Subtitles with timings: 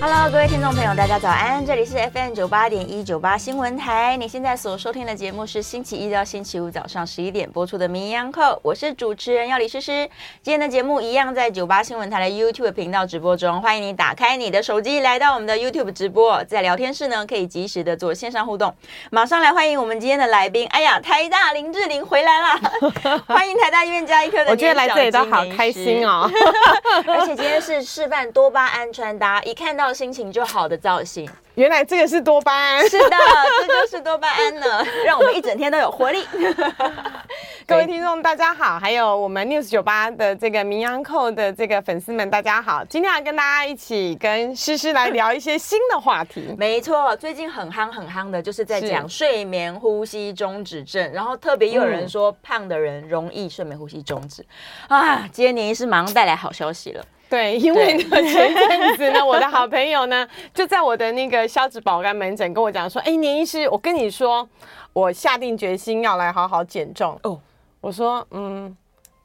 [0.00, 1.66] Hello，各位听众朋友，大家早安！
[1.66, 4.16] 这里是 FM 九八点一九八新闻台。
[4.16, 10.08] 你现在所收听的节目是星期一到星期五早上十一点播出的《名医央叩》，我是主持人要李诗诗。
[10.40, 18.72] 今天的节目一样在九八新闻台的 YouTube 频道直播中，欢迎你打开你的手机来到我们的 YouTube 直播，在聊天室呢可以及时的做线上互动。
[19.10, 22.60] 马上来欢迎我们今天的来宾，哎呀，台大林志玲回来啦！
[23.26, 26.30] 欢迎台大医院家医科的，我觉得来这里都好开心哦。
[27.08, 29.87] 而且今天是示范多巴胺穿搭，一看到。
[29.92, 33.16] 心情就好的造型，原来这个是多巴胺，是的，
[33.60, 36.24] 这就是多巴胺呢， 让我们一整天都有活力。
[37.66, 46.54] 各位听众大家好，还有我们 News 九八的这个名医安扣的这个粉丝们大家好，今天要跟大家一起跟诗诗来聊一些新的话题。
[46.56, 54.42] 没错，最近很夯很夯的就是在讲睡眠呼吸中止症，然后特别又有人说胖的人容易睡眠呼吸中止、
[54.88, 57.04] 嗯、啊，今天年医师马上带来好消息了。
[57.28, 64.48] 对，因为呢， 前阵子呢，我的好朋友呢，就在我的那个消脂保肝门诊跟我讲说，哎，年医师，我跟你说，
[64.92, 67.18] 我下定决心要来好好减重。
[67.22, 67.38] 哦，
[67.80, 68.76] 我说，嗯。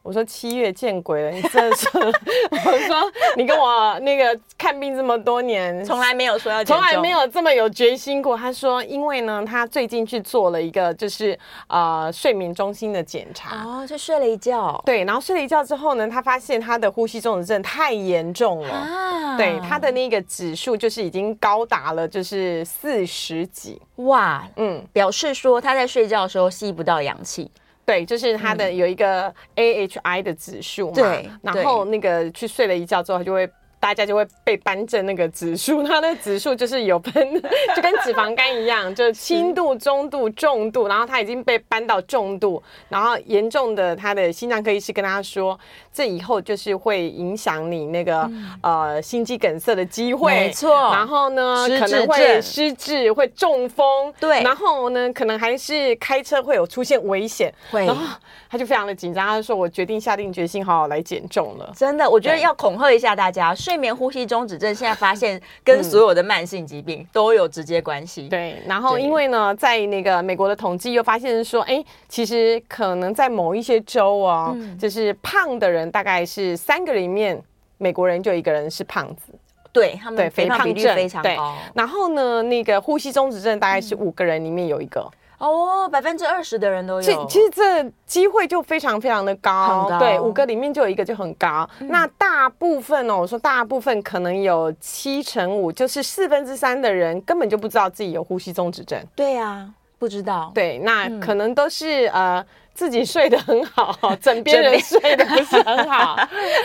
[0.03, 1.31] 我说七月见鬼了！
[1.31, 8.35] 你真的是， 我说你跟我那个看病这么多年， 从来没有说要从来没有这么有决心过。
[8.37, 27.49] 他说，因为呢，他最近去做了一个就是呃睡眠中心的检查，哦，就睡了一觉，对，然后睡了一觉之后呢，他发现他的呼吸中止症太严重了，啊，对，他的那个指数就是已经高达了就是四十几，哇，嗯，表示说他在睡觉的时候吸不到氧气。
[27.85, 33.49] 对，就是他的有一个 AHI 的指数嘛，对，然后那个去睡了一觉之后，他就会。
[33.83, 37.13] 大家就会被颁证那个指数， 它的指数就是有分，
[37.75, 45.59] 就跟脂肪肝一样，就是轻度、中度、重度，然后他已经被颁到重度，然后严重的，他的心脏科医师跟他说，
[45.91, 50.73] 这以后就是会影响你那个、嗯、呃心肌梗塞的机会，没错。
[50.93, 53.85] 然后呢，可能会失智，会中风，
[54.17, 54.41] 对。
[54.43, 57.85] 然后呢，可能还是开车会有出现危险，会。
[57.85, 58.17] 然后
[58.49, 68.27] 他就非常的紧张，他就说：“我决定下定决心，好好来减重了。”真的，我觉得要恐吓一下大家，睡眠呼吸中止症现在发现跟所有的慢性疾病都有直接关系。
[68.27, 77.41] 对，然后因为呢，在那个美国的统计又发现说，哎，其实可能在某一些州哦，就是胖的人大概是三个里面，
[77.77, 79.33] 美国人就一个人是胖子。
[79.71, 81.55] 对，他们对肥胖比率非常高。
[81.73, 85.09] 然后呢，那个呼吸中止症大概是五个人里面有一个。
[85.45, 91.69] 哦，百分之二十的人都有，这其实这机会就非常非常的高，高对，五个里面就有一个就很高。
[91.79, 98.97] 嗯、那大部分呢、哦，我说大部分可能有七成五，就是四分之三的人根本就不知道自己有呼吸中止症。
[99.15, 100.51] 对呀、啊，不知道。
[100.55, 102.45] 对，那可能都是、嗯、呃。
[102.73, 106.17] 自己睡得很好， 枕边人睡得不是很好，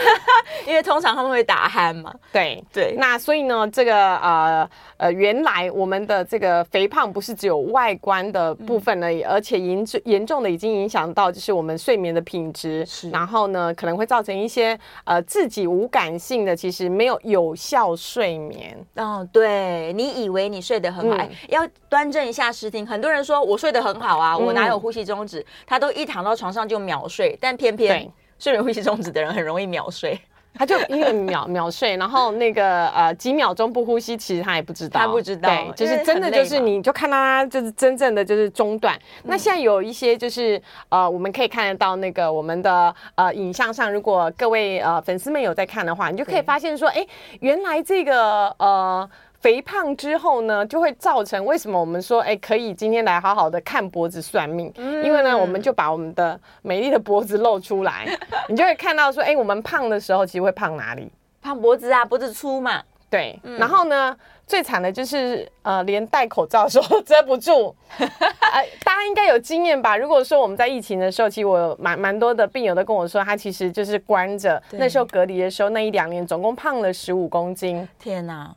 [0.66, 2.14] 因为通常他们会打鼾嘛。
[2.32, 18.74] 对对，那所以呢，这个呃呃，原来我们的这个肥胖不是只有外观的部分而已，嗯、而且严重严重的已经影响到就是我们睡眠的品质，是然后呢可能会造成一些呃自己无感性的，其实没有有效睡眠。
[18.96, 22.86] 哦，对，你以为你睡得很好，嗯、要端正一下视听。
[22.86, 25.44] 很多人说我睡得很好啊，我哪有呼吸中止？
[25.66, 25.92] 他都。
[25.98, 30.18] 一躺到床上就秒睡，但偏偏睡眠呼吸中止的人很容易秒睡。
[30.54, 38.96] 他就因为秒秒睡，然后那个呃几秒钟不呼吸，其实他也不知道，他不知道，对，就是真的就是你就看到他就是真正的就是中断。
[38.96, 47.06] 嗯、那现在有一些就是呃我们可以看得到那个我们的呃影像上，如果各位呃粉丝们有在看的话，你就可以发现说，哎，
[47.38, 49.08] 原来这个呃。
[49.40, 54.72] 肥胖之后呢，就会造成为什么我们说，哎，可以今天来好好的看脖子算命？
[54.76, 58.06] 嗯、因为呢，我们就把我们的美丽的脖子露出来，
[58.48, 61.10] 你就会看到说，哎，我们胖的时候其实会胖哪里？
[61.40, 62.82] 胖脖子啊，脖子粗嘛。
[63.10, 64.14] 对，嗯、然后呢，
[64.46, 67.74] 最惨的就是呃，连戴口罩的时候遮不住。
[67.98, 69.96] 呃，大家应该有经验吧？
[69.96, 77.88] 如果说我们在疫情的时候，其实我蛮蛮多的病友都跟我说，他其实就是关着，那时候隔离的时候，那一两年总共胖了十五公斤。
[77.98, 78.54] 天哪！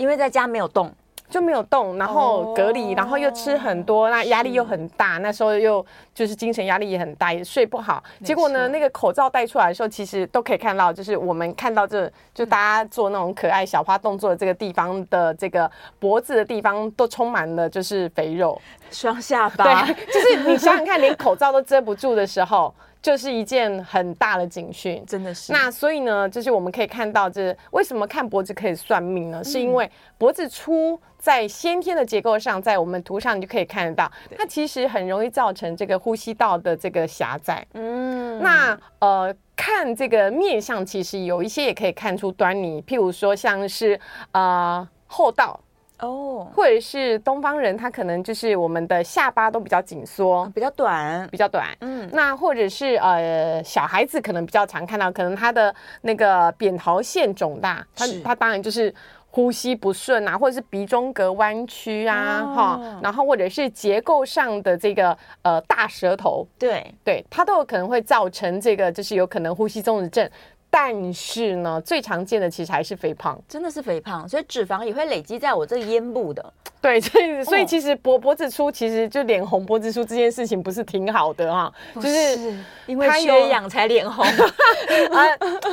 [0.00, 0.90] 因为在家没有动，
[1.28, 8.02] 就没有动，然后隔离，然后又吃很多，那压力又很大，那时候又就是精神压力也很大，也睡不好。
[8.24, 18.58] 结果呢，那个口罩戴出来的时候，其实都可以看到，就是我们看到这就大家做那种可爱小花动作的这个地方的这个脖子的地方，都充满了就是肥肉，
[18.90, 19.84] 双下巴。
[19.84, 22.74] 对，就是你想想看，连口罩都遮不住的时候。
[23.02, 25.52] 就是一件很大的警讯，真的是。
[25.52, 29.40] 那所以呢，就是我们可以看到，这为什么看脖子可以算命呢？
[29.40, 37.66] 嗯、是因为脖子粗，在先天的结构上，在我们图上你就可以看得到，它其实很容易造成这个呼吸道的这个狭窄。
[37.72, 43.98] 嗯，那呃，看这个面相，其实有一些也可以看出端倪，譬如说像是
[44.32, 45.58] 呃戽斗。
[46.00, 51.68] 哦，或者是东方人，他可能就是我们的下巴都比较紧缩，比较短，比较短。
[51.80, 58.92] 嗯，那或者是呃，小孩子可能比较常看到，可能他的那个扁桃腺肿大，他他当然就是
[59.30, 66.92] 呼吸不顺啊，或者是鼻中隔弯曲啊，哈、哦，然后或者是结构上的这个呃大舌头，对。
[67.04, 70.28] 对，它都有可能会造成这个，就是有可能呼吸中止症。
[70.70, 76.52] 但是呢，最常见的其实还是肥胖，真的是肥胖，所以脂肪也会累积在我这个咽部的。
[76.80, 84.24] 对，所以所以其实脖脖子粗，其实就脸红脖子粗这件事情不是挺好的哈，是就是因为缺氧才脸红
[85.12, 85.26] 啊，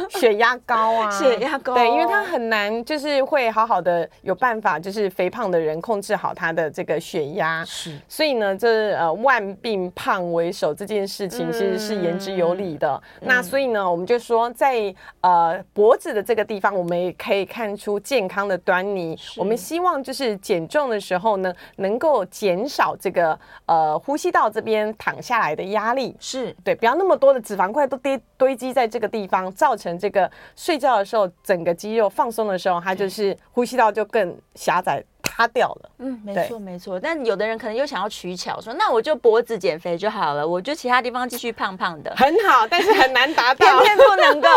[0.10, 13.02] 血压高啊， 血压高，对，因为他很难就是会好好的有办法，就是肥胖的人控制好他的这个血压，是，所以呢，这呃万病胖为首这件事情其实是言之有理的。
[13.22, 19.18] 嗯、那所以呢，我们就说在呃脖子的这个地方，我们也可以看出健康的端倪。
[19.38, 20.97] 我们希望就是减重的。
[20.98, 35.04] 的时候呢，能够减少这个呃呼吸道这边躺下来的压力，是对，不要那么多的脂肪块都堆堆积在这个地方，造成这个睡觉的时候整个肌肉放松的时候，它就是呼吸道就更狭窄。
[35.38, 44.50] 塌掉了，嗯，没错没错，但有的人可能又想要取巧，说那我就脖子减肥就好了，我就其他地方继续胖胖的， 很好，但是很难达 到，偏偏不能够，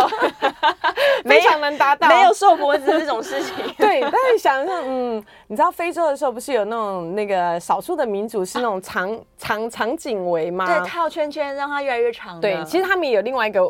[1.28, 3.54] 非常难达到，没有瘦脖子这种事情。
[3.76, 10.64] 对，但是想说，嗯，你知道非洲的时候不是有那种那个少数的民族是那种长、啊、长长颈围吗？
[10.64, 12.40] 对，套圈圈让它越来越长。
[12.40, 13.60] 对，其实他们也有另外一个。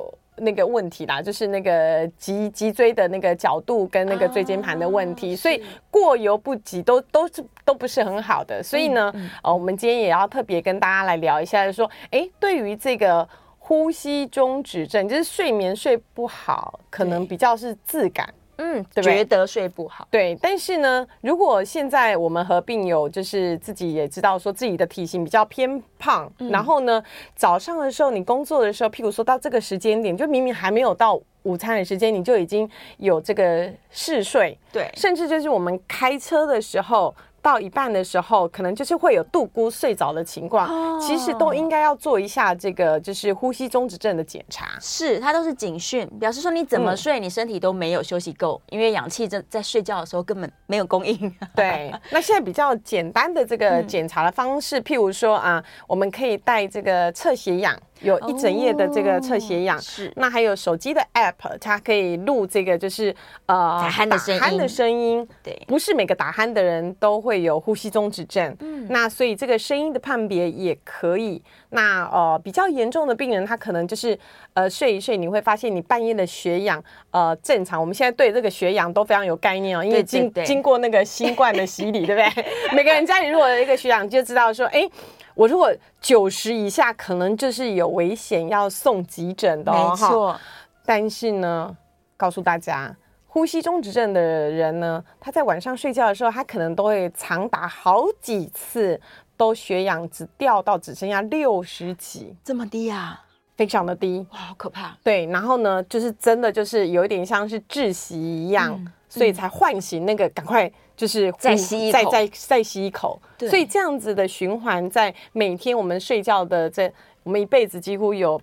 [0.40, 8.62] 那个问题啦，就是那个脊脊椎的那个角度跟那个椎间盘的问题，所以过犹不及都都是都不是很好的。
[8.62, 13.28] 所以呢，呃，我们今天也要特别跟大家来聊一下，就是说，哎，对于这个
[13.58, 18.28] 呼吸中止症，就是睡眠睡不好，可能比较是自感。
[18.62, 20.06] 嗯，对，觉得睡不好。
[20.10, 27.02] 对，但是呢，如果现在我们合并有，就是自己也知道说自己的体型比较偏胖，嗯、然后呢，
[27.34, 32.68] 早上的时候你工作的时候，譬如说到这个时间点，就明明还没有到午餐的时间，你就已经
[32.98, 34.58] 有这个嗜睡。
[34.70, 37.14] 对，甚至就是我们开车的时候。
[37.42, 44.78] 到一半的时候，可能就是会有度孤睡着的情况，哦、其实都应该要做一下这个就是呼吸中止症的检查。
[44.80, 51.18] 是，它都是警讯，表示说你怎么睡，嗯、你身体都没有休息够，因为氧气在在睡觉的时候根本没有供应。
[51.56, 57.76] 对，那现在比较简单的这个检查的方式，嗯、譬如说啊，我们可以带这个测血氧。
[58.00, 63.14] 有一整页的这个测血氧，是那还有手机的 app，它可以录这个就是
[63.44, 65.28] 呃打鼾的声音，打鼾的声音。
[65.42, 68.56] 对，不是每个打鼾的人都会有呼吸中止症。
[68.60, 71.42] 嗯，那所以这个声音的判别也可以。
[71.70, 74.18] 那呃比较严重的病人，他可能就是
[74.54, 77.80] 呃睡一睡，你会发现你半夜的血氧呃正常。
[77.80, 82.44] 我们现在对这个血氧都非常有概念哦，因为经经过那个新冠的洗礼，对不对？
[82.74, 84.88] 每个人家里如果有一个血氧，就知道说，哎。
[85.36, 85.72] 我如果
[86.02, 89.88] 九十以下，可能就是有危险要送急诊的哦。
[89.90, 90.38] 没错，
[90.84, 91.74] 但是呢，
[92.16, 92.94] 告诉大家，
[93.32, 99.00] 呼吸中止症的人呢，他在晚上睡觉的时候，他可能都会长达好几次
[99.36, 103.24] 都血氧只掉到只剩下六十几，这么低啊，
[103.56, 104.96] 非常的低，哇，好可怕。
[105.04, 110.70] 对，然后呢，就是真的就是有一点像是窒息一样，嗯、所以才唤醒那个赶快。
[110.96, 113.48] 就是再吸一口，再再再吸一口，对。
[113.48, 118.38] 所以这样子的循环，在每天我们睡觉的这，我们一辈子几乎有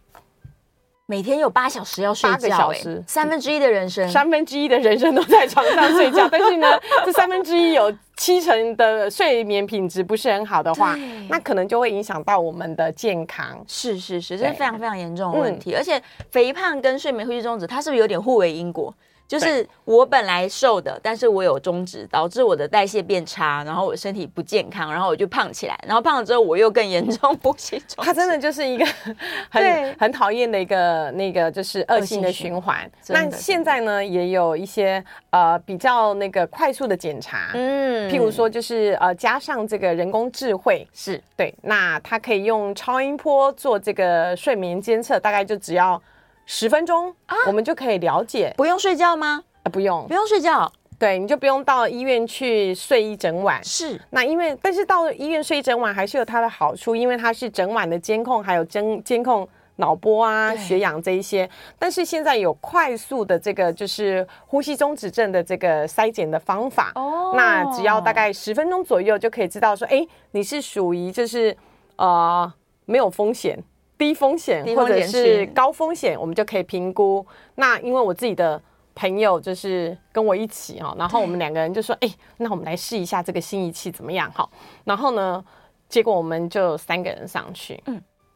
[1.10, 6.28] 每天有八小时要睡觉，八个小时，三分之一的人生，三分之一的人生都在床上 睡觉。
[6.30, 6.68] 但是呢，
[7.06, 10.98] 这三分之一有七成的睡眠品质不是很好的话，
[11.30, 13.58] 那可能就会影响到我们的健康。
[13.70, 15.72] 是是是，这是非常非常严重的问题。
[15.72, 18.94] 嗯、而且肥胖跟睡眠呼吸中止，它是不是有点互为因果？
[19.27, 27.96] 就是我本来瘦的，但是我有中止，导致我的代谢变差，然后我身体不健康，然后我就胖起来，然后胖了之后我又更严重，呼吸中止。
[27.98, 28.86] 它真的就是一个
[29.50, 32.89] 很很讨厌的一个那个就是恶性的循环。
[33.10, 46.01] 那现在呢，也有一些呃比较那个快速的检查，嗯，譬如说就是呃加上这个人工智慧，是对，那它可以用超音波做这个睡眠监测，大概就只要。
[46.48, 49.44] 十分钟啊，我们就可以了解，不用睡觉吗？
[49.62, 50.72] 啊，不用，不用睡觉。
[50.98, 53.63] 对，你就不用到医院去睡一整晚。
[53.63, 61.48] 是，那因为但是到医院睡一整晚还是有它的好处，因为它是整晚的监控，还有监监控脑波啊、血氧这一些。
[61.77, 71.56] 但是现在有快速的这个就是呼吸中止症的这个筛检的方法，哦，那只要大概十分钟左右就可以知道说，哎，你是属于就是
[71.98, 72.51] 呃
[72.86, 73.56] 没有风险、
[73.98, 77.25] 低风险，或者是高风险，我们就可以评估。
[77.56, 78.62] 那因为我自己的。
[79.00, 84.50] 朋友就是跟我一起哈，然后我们两个人就说：“哎，那我们来试一下这个新仪器怎么样？”哈，
[84.86, 85.46] 然后呢，
[85.88, 87.94] 结果我们就三个人上去，嗯，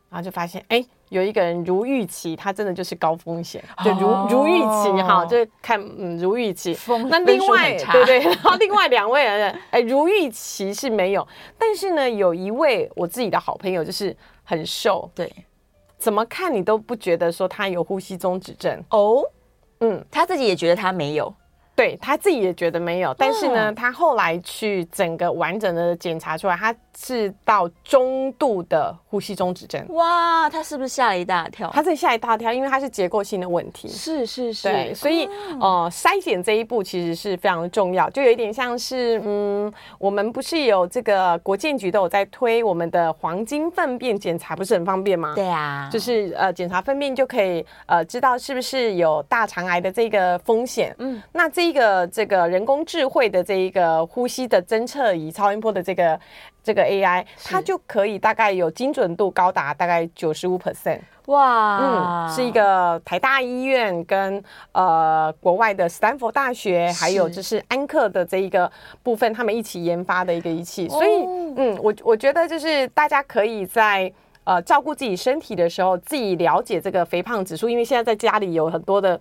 [0.08, 6.78] 然后就发现，哎，有一个人如预期，他真的就是高风险，就如、哦、如预期哈，就看嗯如预期。
[7.10, 11.28] 那另外对对， 然后另外两位人，哎，如预期是没有，
[11.58, 15.28] 但是呢，有一位我自己的好朋友就是很瘦，对，
[16.02, 18.84] 怎么看你都不觉得说他有呼吸中止症？
[18.90, 19.24] 哦。
[19.84, 21.34] 嗯，他自己也觉得他没有，
[21.76, 29.84] 对，他自己也觉得没有，但是呢，他后来去整个完整的检查出来，他是到中度的呼吸中止症。
[29.90, 31.70] 哇，他是不是吓了一大跳？
[31.74, 33.88] 他是吓一大跳，因为它是结构性的问题。
[33.88, 35.26] 是是是，对，所以、
[35.60, 45.34] 哦、呃，筛检这一步其实是非常重要，就有一点像是，嗯，我们不是有这个国建局都有在推我们的黄金粪便检查，不是很方便吗？
[45.36, 50.96] 对啊，就是呃，检查粪便就可以呃，知道是不是有大肠癌的这个风险。
[51.00, 56.20] 嗯，那这一个这个人工智慧的这一个呼吸的侦测仪，超音波的这个。
[56.64, 71.24] 这个 AI 它就可以大概有精准度高达大概九十五 percent，哇，嗯，是一个台大医院跟呃国外的斯坦福大学，还有就是安克的这一个部分，他们一起研发的一个仪器，所以
[71.58, 74.12] 嗯，我我觉得就是大家可以在
[74.44, 79.20] 呃照顾自己身体的时候，自己了解这个肥胖指数，因为现在在家里有很多的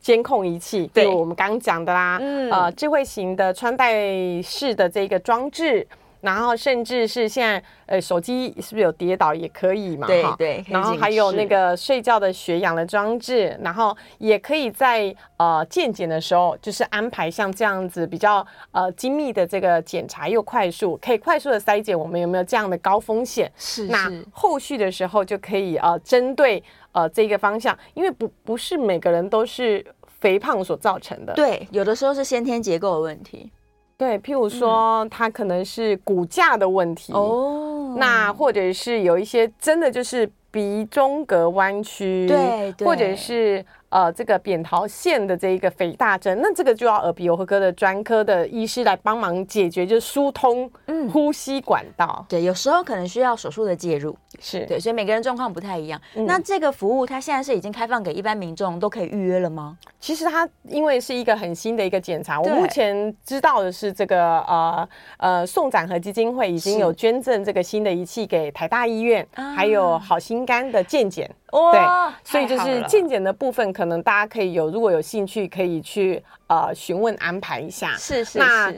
[0.00, 4.02] 监控仪器，对，我们刚刚讲的啦，嗯，呃，智慧型的穿戴
[4.42, 5.86] 式的这个装置。
[6.24, 10.06] 然后甚至是现在，呃，手机是不是有跌倒也可以嘛？
[10.06, 10.64] 对对。
[10.68, 23.52] 然后还有那个睡觉的血氧的装置，然后也可以在呃健检的时候，就是安排像这样子比较呃精密的这个检查又快速，可以快速的筛检我们有没有这样的高风险。
[23.56, 23.86] 是。
[23.88, 26.62] 那后续的时候就可以呃针对
[26.92, 29.84] 呃这个方向，因为不不是每个人都是
[30.20, 31.34] 肥胖所造成的。
[31.34, 33.50] 对，有的时候是先天结构的问题。
[33.96, 43.64] 对，譬如说，它可能是骨架的问题哦，那或者是有一些真的就是鼻中隔弯曲，对，对，或者是。
[43.94, 50.68] 呃，这个扁桃腺的这一个肥大症，那这个就要耳鼻喉科的专科的医师来帮忙解决，就是疏通
[51.12, 52.16] 呼吸管道。
[52.18, 56.00] 嗯、对，有时候可能需要手术的介入，是对，所以每个人状况不太一样。
[56.16, 59.78] 嗯、那这个服务它现在是已经开放给一般民众都可以预约了吗？
[60.00, 69.24] 其实它因为是一个很新的一个检查，我目前知道的是这个呃呃送展和基金会已经有捐赠这个新的仪器给台大医院，
[69.54, 71.30] 还有好心肝的健检。
[71.72, 71.80] 对，
[72.24, 77.92] 所以就是健检的部分，可能大家可以有，如果有兴趣，可以去呃询问安排一下。
[77.96, 78.38] 是是是。
[78.38, 78.74] 那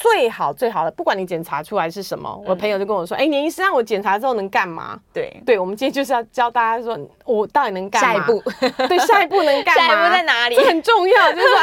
[0.00, 8.08] 最好最好的，不管你检查出来是什么，嗯、我朋友就跟我说：“哎、欸，年医师让我检查之后能干嘛？”对对，我们今天就是要教大家说，我到底能干嘛？
[8.08, 8.42] 下一步，
[8.88, 9.82] 对，下一步能干嘛？
[9.88, 10.54] 下一步在哪里？
[10.54, 11.58] 这很重要，就是说，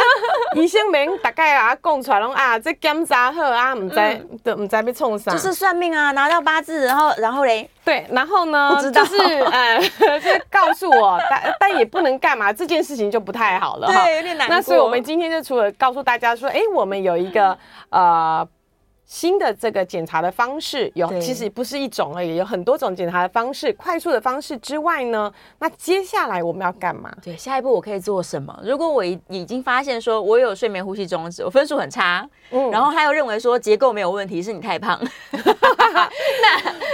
[0.62, 7.70] 医生们大概啊供出来拢啊，这检查好啊，唔知都唔知被冲啥，就是算命啊，拿到八字，然后然后嘞。
[7.86, 9.80] 对，然后呢，就是呃，
[10.20, 14.04] 就告诉我，但但也不能干嘛，这件事情就不太好了哈。
[14.04, 14.56] 对，有点难过。
[14.56, 17.56] 那所以我们今天就除了告诉大家说，哎，我们有一个
[17.92, 18.25] 呃。
[19.08, 23.72] 新的这个检查的方式有，其实不是一种而已，有很多种检查的方式。
[23.74, 27.16] 快速的方式之外呢，那接下来我们要干嘛？
[27.24, 28.60] 对，下一步我可以做什么？
[28.64, 35.00] 如果我已已经发现说我有睡眠呼吸中止，我分数很差，嗯，然后他又认为说结构没有问题，是你太胖，
[35.32, 36.10] 那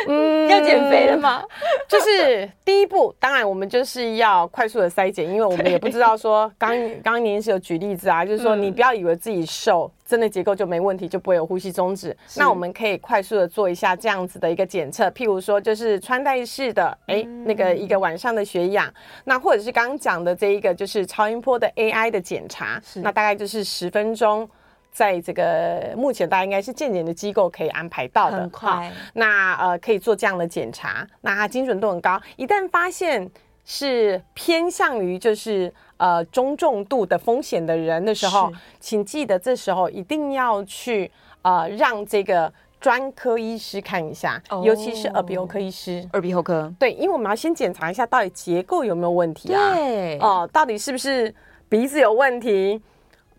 [0.12, 1.42] 嗯，要减肥了吗？
[1.88, 9.90] 就是第一步，当然我们就是要快速的筛检，因为我们也不知道说，刚刚刚您是有举例子啊，就是说你不要以为自己瘦。
[10.12, 12.14] 真的结构就没问题，就不会有呼吸中止。
[12.36, 24.50] 那我们可以快速的做一下这样子的一个检测，譬如说就是穿戴式的，哎，那个一个晚上的血氧，那或者是刚刚讲的这一个就是超音波的 AI 的检查，那大概就是十分钟，
[24.92, 28.92] 在这个目前大家应该是健检的机构可以安排到的，很快。
[29.14, 33.32] 那呃可以做这样的检查，那它精准度很高，一旦发现
[33.64, 35.74] 是偏向于就是。
[36.02, 41.12] 呃，中重度的风险的人的时候，请记得这时候一定要去
[41.44, 46.04] 呃，让这个专科医师看一下，哦、尤其是耳鼻喉科医师。
[46.14, 49.76] 耳鼻喉科，对，因为我们要先检查一下到底结构有没有问题啊？
[49.76, 51.32] 对，哦、呃，到底是不是
[51.70, 52.82] 鼻子有问题，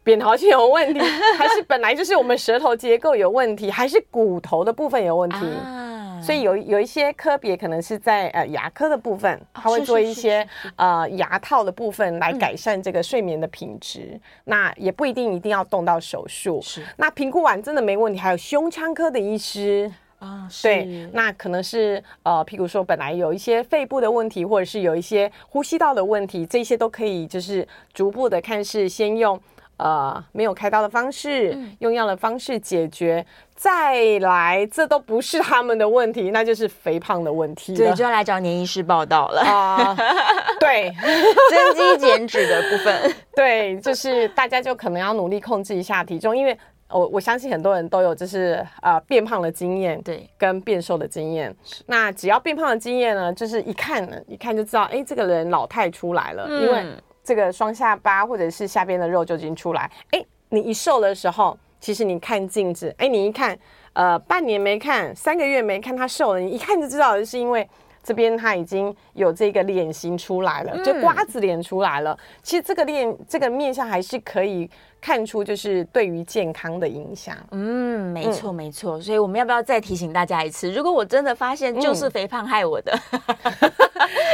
[0.04, 1.00] 扁桃腺有问题，
[1.36, 5.36] 还是本来就是我们舌头结构有问题，还是骨头的部分有问题？
[5.38, 5.91] 啊
[6.22, 14.18] 所以有有一些科别可能是在呃牙科的部分，他会做一些呃牙套的部分来改善这个睡眠的品质。
[14.44, 16.60] 那也不一定一定要动到手术。
[16.62, 16.82] 是。
[16.96, 29.40] 那评估完真的没问题，还有胸腔科的医师啊，对，那可能是呃，譬如说本来有一些肺部的问题，或者是有一些呼吸道的问题，这些都可以就是逐步的看是先用。
[29.78, 33.24] 呃，没有开刀的方式，嗯、用药的方式解决，
[33.56, 37.74] 再来，这都不是他们的问题，那就是肥胖的问题。
[37.74, 39.40] 对，就要来找年医师报道了。
[39.40, 40.14] 啊、呃，
[40.60, 40.92] 对，
[41.50, 46.56] 增肌减脂的部分， 对，就是大家就可能要努力控制一下体重，因为
[46.88, 51.52] 我我相信很多人都有就是呃变胖的经验，对，跟变瘦的经验。
[51.86, 56.84] 那只要变胖的经验呢，就是一看呢，一看就知道，哎，这个人老太出来了，嗯、因为。
[57.24, 63.56] 这个双下巴或者是下边的肉就已经出来，哎，你一瘦的时候，其实你看镜子，哎，你一看，
[63.92, 67.68] 呃，半年没看，三个月没看他瘦了，你一看就知道，是因为
[68.02, 72.12] 这边他已经有这个脸型出来了，就瓜子脸出来了。
[72.12, 74.70] 嗯、其实这个脸这个面相还是可以。
[75.04, 80.70] 看出就是对于健康的影响，嗯，没错没错，所以我们要不要再提醒大家一次？
[80.70, 82.92] 如果我真的发现就是肥胖害我的，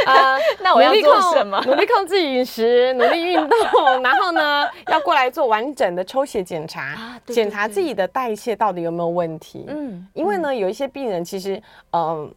[0.04, 1.58] 啊、 嗯， 那我要做什么？
[1.64, 9.64] 努力控制饮食， 努力运动，然后呢，要过来做完整的抽血检查，啊、对对对，检查自己的代谢到底有没有问题。
[9.68, 11.56] 嗯，因为呢，有一些病人其实，
[11.92, 12.30] 嗯、呃，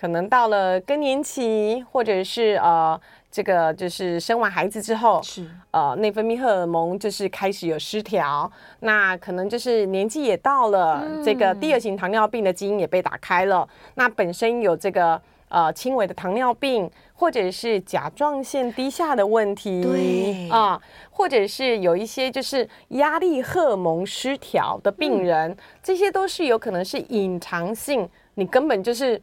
[0.00, 2.98] 可能到了更年期，或者是呃。
[3.32, 13.68] 这个就是生完孩子之后，是呃内分泌荷尔蒙就是开始有失调，那可能就是年纪也到了，嗯、这个第二型糖尿病的基因也被打开了。
[13.94, 29.22] 那本身有这个呃轻微的糖尿病，或者是甲状腺低下的问题，对啊、呃，或者是有一些就是压力荷尔蒙失调的病人，嗯、这些都是有可能是隐藏性，你根本就是。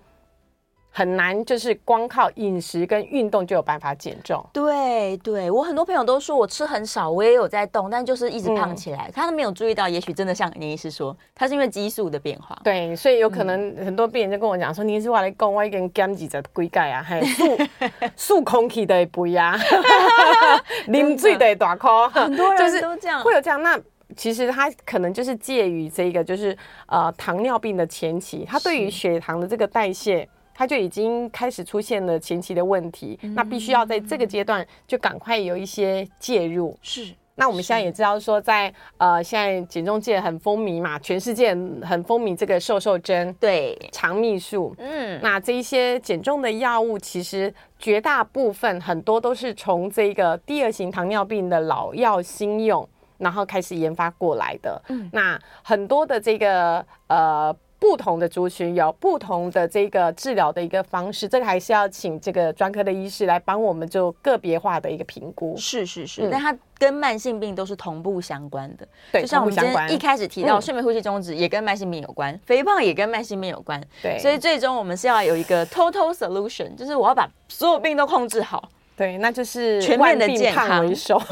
[0.97, 4.43] 很难，就是光靠饮食跟运动就有办法减重。
[4.51, 9.05] 对对，我很多朋友都说我吃很少，我也有在动，但就是一直胖起来。
[9.07, 12.59] 嗯、他都没有注意到，也许真的像林医师说，他是因为激素的变化。
[12.63, 17.45] 对，所以有可能很多病人就跟我讲说：“年医师，我来讲，我已经减几十几盖啊，还数
[18.15, 19.55] 数空气的肥啊，
[20.87, 23.61] 啉水的大颗。”很多人都这样，会有这样。
[23.61, 23.79] 那
[24.15, 30.27] 其实他可能就是介于这个，就是呃糖尿病的前期，他对于血糖的这个代谢。
[30.57, 36.75] 他就已经开始出现了前期的问题，嗯、那必须要在这个阶段就赶快有一些介入。
[36.81, 44.73] 是，那我们现在也知道说在，在呃现在减重界很风靡嘛，全世界很风靡这个瘦瘦针，对，肠泌素。
[44.79, 52.89] 嗯，那这一些减重的药物，其实绝大部分很多都是从这个第二型糖尿病的老药新用，
[53.19, 54.81] 然后开始研发过来的。
[54.89, 57.55] 嗯，那很多的这个呃。
[57.79, 65.55] 不同的族群有不同的这个治疗的一个方式，这个还是要请这个专科的医师来帮我们做个别化的一个评估。
[65.57, 68.87] 是是是，嗯、但它跟慢性病都是同步相关的。
[69.11, 73.81] 对，就像我们今天一开始提到，睡眠呼吸中止也跟慢性病有关，嗯、肥胖也跟慢性病有关。
[74.01, 78.69] 对，所以最终我们是要有一个 total solution，就是我要把所有病都控制好。
[78.97, 81.21] 对，那就是全面的健康为首。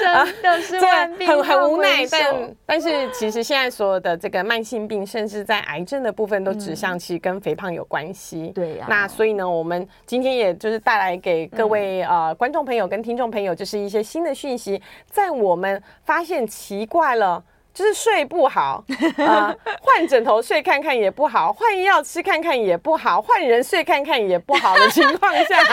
[0.00, 8.48] 真的是万病很很无奈，但但是其实现在所有的这个慢性病，甚至在癌症的部分，都指向其实跟肥胖有关系。
[8.54, 8.86] 对呀。
[8.88, 17.42] 那所以呢，我们今天也就是带来给各位呃观众朋友跟听众朋友，就是一些新的讯息，在我们发现奇怪了。
[17.80, 18.84] 就是睡不好，
[19.16, 25.64] 啊、呃，换枕头睡看看也不好，换药吃看看也不好，换人睡看看也不好的情况下，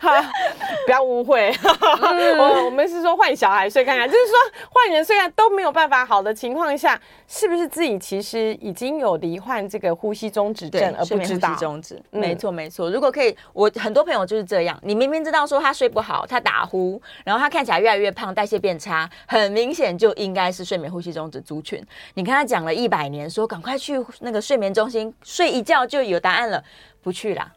[0.00, 0.32] 哈，
[0.86, 1.54] 不要误会，
[2.00, 4.34] 嗯、我我们是说换小孩睡看看，就是说
[4.70, 11.48] 换人睡看都没有办法好的情况下，是不是自己其实已经有罹患这个呼吸中止症而不知道？
[11.50, 12.90] 呼吸中止，没错没错。
[12.90, 21.82] 如果可以，我很多朋友就是这样，你明明知道说他睡不好，他打呼，然后他看起来越来越胖，代谢变差，很明显就应该是睡眠呼吸中止族群，
[22.14, 26.62] 你跟他讲了一百年，说赶快去那个睡眠中心睡一觉就有答案了，
[27.02, 27.50] 不去啦，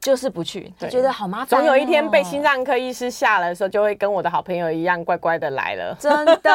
[0.00, 1.62] 就是不去，就觉得好麻烦哦。
[1.62, 5.96] 总有一天被心脏科医师吓了的时候，就会跟我的好朋友一样乖乖的来了。
[5.98, 6.50] 真的，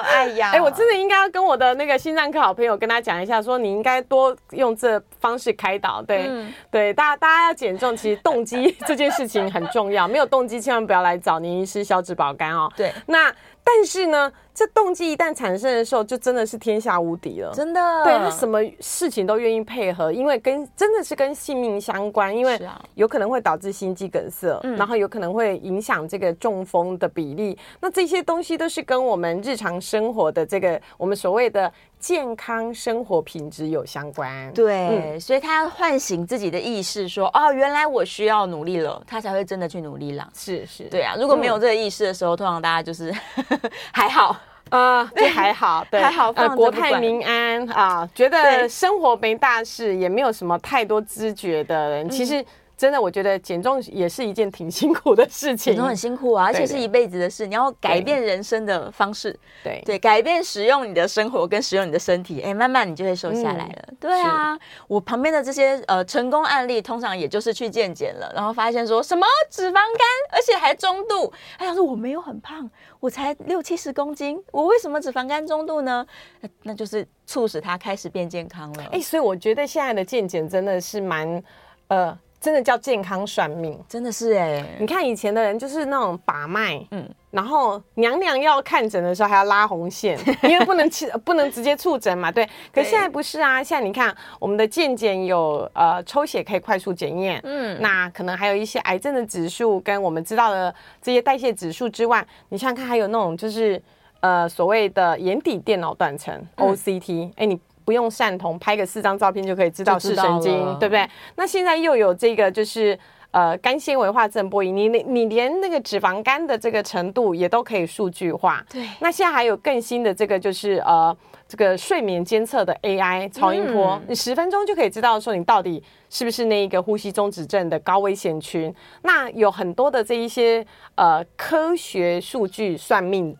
[0.00, 6.02] 哎呀， 哎，我真的应该要跟我的那个心脏科好朋友跟他讲一下，说你应该多用这方式开导。
[6.02, 12.68] 对，嗯、对，大家大家要减重，其实动机这件事情很重要，没有动机千万不要来找您医师消脂保肝哦。
[12.76, 14.32] 对，那但是呢。
[14.60, 17.80] 这动机一旦产生的时候，就真的是天下无敌了，真的。
[18.04, 22.60] 对，他什么事情都愿意配合，因为跟真的是跟性命相关，因为
[22.94, 27.52] 有可能会导致心肌梗塞，啊、然后有可能会影响这个中风的比例。
[27.52, 34.52] 嗯、那这些东西都是跟我们日常生活的这个我们所谓的健康生活品质有相关。
[34.52, 40.28] 对，嗯、所以他要唤醒自己的意识，说哦，原来我需要努力了，他才会真的去努力了。
[40.34, 43.10] 是是，对啊，如果没有这个意识的时候，嗯、通常大家就是
[43.94, 44.36] 还好。
[44.70, 52.44] 啊，这、呃、还好，对， 还好，呃，国泰民安啊，觉得生活没大事，也没有什么太多知觉的人，其实。
[52.80, 55.74] 真的，我觉得减重也是一件挺辛苦的事情。
[55.74, 57.46] 减重很辛苦啊，而且是一辈子的事。
[57.46, 63.84] 你要改变人生的方式，对对，改变使用你的生活跟使用你的身体，哎，慢慢你就会瘦下来了。
[63.88, 69.84] 嗯、对啊，我旁边的这些呃成功案例，通常也就是去健检了，然后发现说什么脂肪肝，
[70.32, 71.30] 而且还中度。
[71.58, 76.06] 他想说我没有很胖，我才六七十公斤，我为什么脂肪肝中度呢？
[76.40, 78.84] 那那就是促使他开始变健康了。
[78.90, 81.44] 哎，所以我觉得现在的健检真的是蛮
[81.88, 82.18] 呃。
[82.40, 84.64] 真的叫健康算命，真的是哎！
[84.80, 92.48] 你看以前的人就是那种把脉，嗯，然后娘娘要看诊的时候还要拉红线， 因为不能去不能直接触诊嘛，对。
[92.72, 103.80] 可现在不是啊，现在你看我们的健检有呃抽血可以快速检验，嗯，那可能还有一些癌症的指数跟我们知道的这些代谢指数之外，你想想看还有那种就是
[104.20, 107.60] 呃所谓的眼底电脑断层 OCT，哎、嗯欸、你。
[107.84, 111.08] 不用散瞳，拍个四张照片就可以知道是神经，对不对？
[111.36, 112.98] 那现在又有这个，就是
[113.30, 118.64] 呃肝纤维化震波仪，你你连那个脂肪肝的这个程度也都可以数据化。
[118.70, 118.88] 对。
[119.00, 121.16] 那现在还有更新的这个，就是呃
[121.48, 128.72] 这个睡眠监测的 AI 超音波，嗯、你十分钟就可以知道说你到底是不是那一个呼吸中止症的高危险群。
[129.02, 130.64] 那有很多的这一些
[130.94, 133.36] 呃科学数据算命。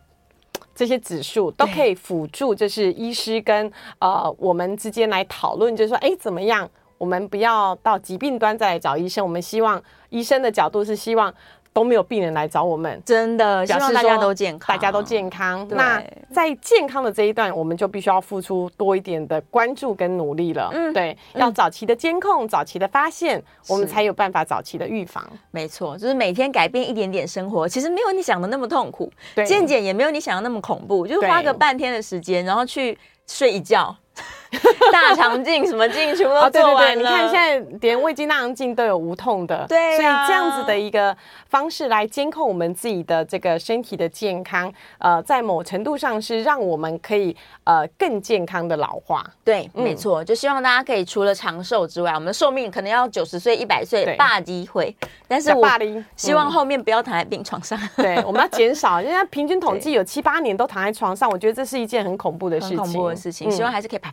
[0.73, 6.69] 这些指数都可以辅助，就是医师跟呃我们之间来讨论，就是说，哎，怎么样？
[6.97, 11.33] 我们不要到疾病端再来找医生，我们希望医生的角度是希望。
[11.73, 15.65] 都没有病人来找我们，真的希望大家都健康，大家都健康。
[15.69, 16.03] 那
[16.33, 20.69] 在健康的这一段，我们就必须要付出多一点的关注跟努力了。
[20.73, 25.25] 嗯，对，要早期的监控，早期的发现，我们才有办法早期的预防。
[25.51, 29.11] 没错，就是每天改变一点点生活，其实没有你想的那么痛苦，
[29.45, 33.95] 健检也没有你想的那么恐怖，就是花个半天的时间，然后去睡一觉。
[34.91, 37.01] 大肠镜什么镜全部都做完了。
[37.01, 41.15] 你看现在连胃镜、大肠镜都有无痛的，对，所以这样子的一个
[41.47, 49.25] 方式来监控我们自己的这个身体的健康，呃，在某程度上是让我们可以呃更健康的老化。
[49.43, 54.95] 对，没错，就希望大家可以除了长寿之外，我们的寿命可能要九十岁、一百岁，霸机会。
[55.27, 55.67] 但是我
[56.17, 57.79] 希望后面不要躺在病床上。
[57.95, 62.77] 对， 我们要减少，人家平均统计有七八年都躺在床上，我觉得这是一件很恐怖的事情。
[62.77, 64.11] 很恐怖的事情，希望还是可以趴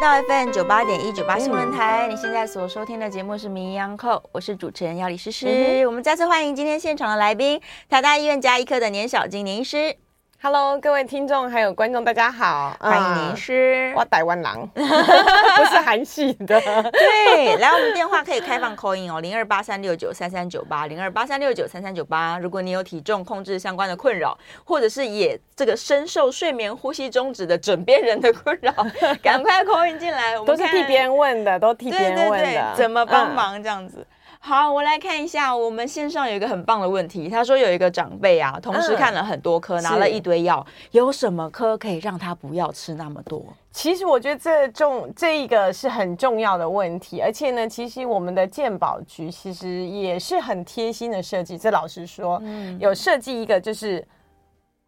[0.00, 5.46] 到 FM 九八点一九八新闻台，你现在所收听的节目是《名医央叩》，我是主持人要李诗诗。
[5.48, 9.96] 嗯、我们再次欢迎今天现场的来宾，台大医院加医科的年小金年医师。
[10.42, 13.92] Hello，各位听众还有观众，大家好，欢迎年医师。
[13.96, 16.60] 我台湾人， 不是韩系的。
[16.92, 22.38] 对，来，我们电话可以开放 call in 哦，零二八三六九三三九八，零二八三六九三三九八。
[22.38, 28.72] 如果你有体重控制相关的困扰，或者是也这个深受睡眠呼吸中止的枕边人的困扰，
[29.22, 30.38] 赶快 call in 进来。
[30.38, 34.00] 我们都是替别人问的，都替别人问的，对对对，怎么帮忙这样子？
[34.00, 34.06] 嗯
[34.38, 37.28] 好，我来看一下，我们线上有一个很棒的问题。
[37.28, 43.44] 他说有一个长辈啊，同时看了很多科，嗯、拿了一堆药，有什么科可以让他不要吃那么多？
[43.72, 51.58] 其实我觉得这重这一个是很重要的问题，而且呢，其实我们的健保局其实也是很贴心的设计。
[51.58, 54.06] 这老实说，嗯、有设计一个就是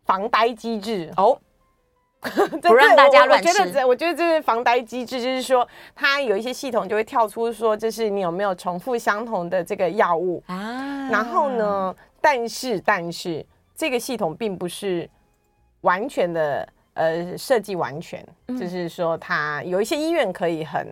[0.05, 1.37] 防呆机制哦。
[2.62, 3.48] 不让大家乱吃。
[3.48, 11.09] 我觉得这，我觉得这是防呆机制，就是说，它有一些系统就会跳出说，就是你有没有重复相同的这个药物啊？
[11.11, 15.09] 然后呢，但是，但是这个系统并不是
[15.83, 18.26] 完全的，呃，设计完全，
[18.59, 20.87] 就是说，它有一些医院可以很。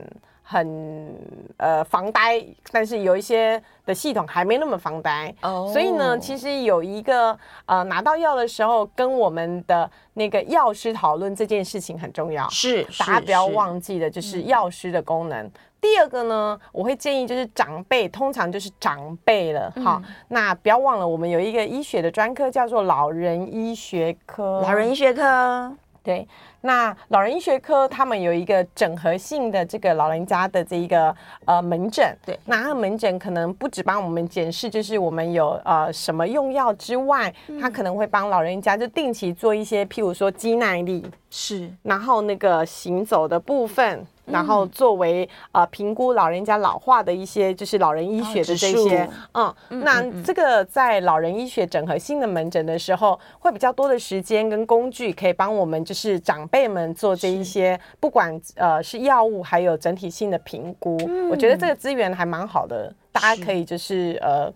[0.48, 1.12] 很
[1.56, 5.68] 呃防呆，但是有一些的系统还没那么防呆，oh.
[5.72, 15.44] 所以呢，其实有一个呃拿到药的时候跟我们的那个药师讨论这件事情很重要，是大家不要忘记的，就是药师的功能。
[15.44, 25.76] 嗯、第二个呢，我会建议就是长辈，通常就是长辈了哈，嗯、那不要忘了我们有一个医学的专科叫做老人医学科，老人医学科。
[26.06, 26.24] 对，
[26.60, 31.12] 那老人医学科他们有一个整合性的这个老人家的这一个
[31.44, 44.06] 呃门诊，对，那他门诊可能不只帮我们检视，就是我们有呃什么用药之外，他可能会帮老人家就定期做一些，譬如说肌耐力，是，然后那个行走的部分。
[44.26, 60.96] 然后作为呃评估老人家老化的一些，就是老人医学的这些，嗯，那这个在老人医学整合性的门诊的时候，会比较多的时间跟工具，可以帮我们就是长辈们做这一些，不管呃是药物还有整体性的评估，
[61.30, 64.52] 我觉得这个资源还蛮好的，大家可以就是呃。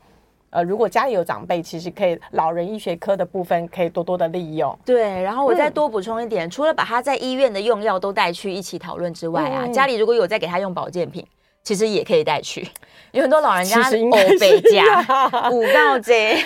[0.50, 4.76] 呃，如果家里有长辈，其实可以老人医学科的部分可以多多的利用。
[4.84, 11.24] 对，然后我再多补充一点，嗯、除了把他在医院的用药都带去一起讨论之外啊，嗯、家里如果有在给他用保健品，
[11.62, 12.68] 其实也可以带去。
[13.12, 14.84] 有很多老人家欧北家
[15.50, 16.36] 五告街，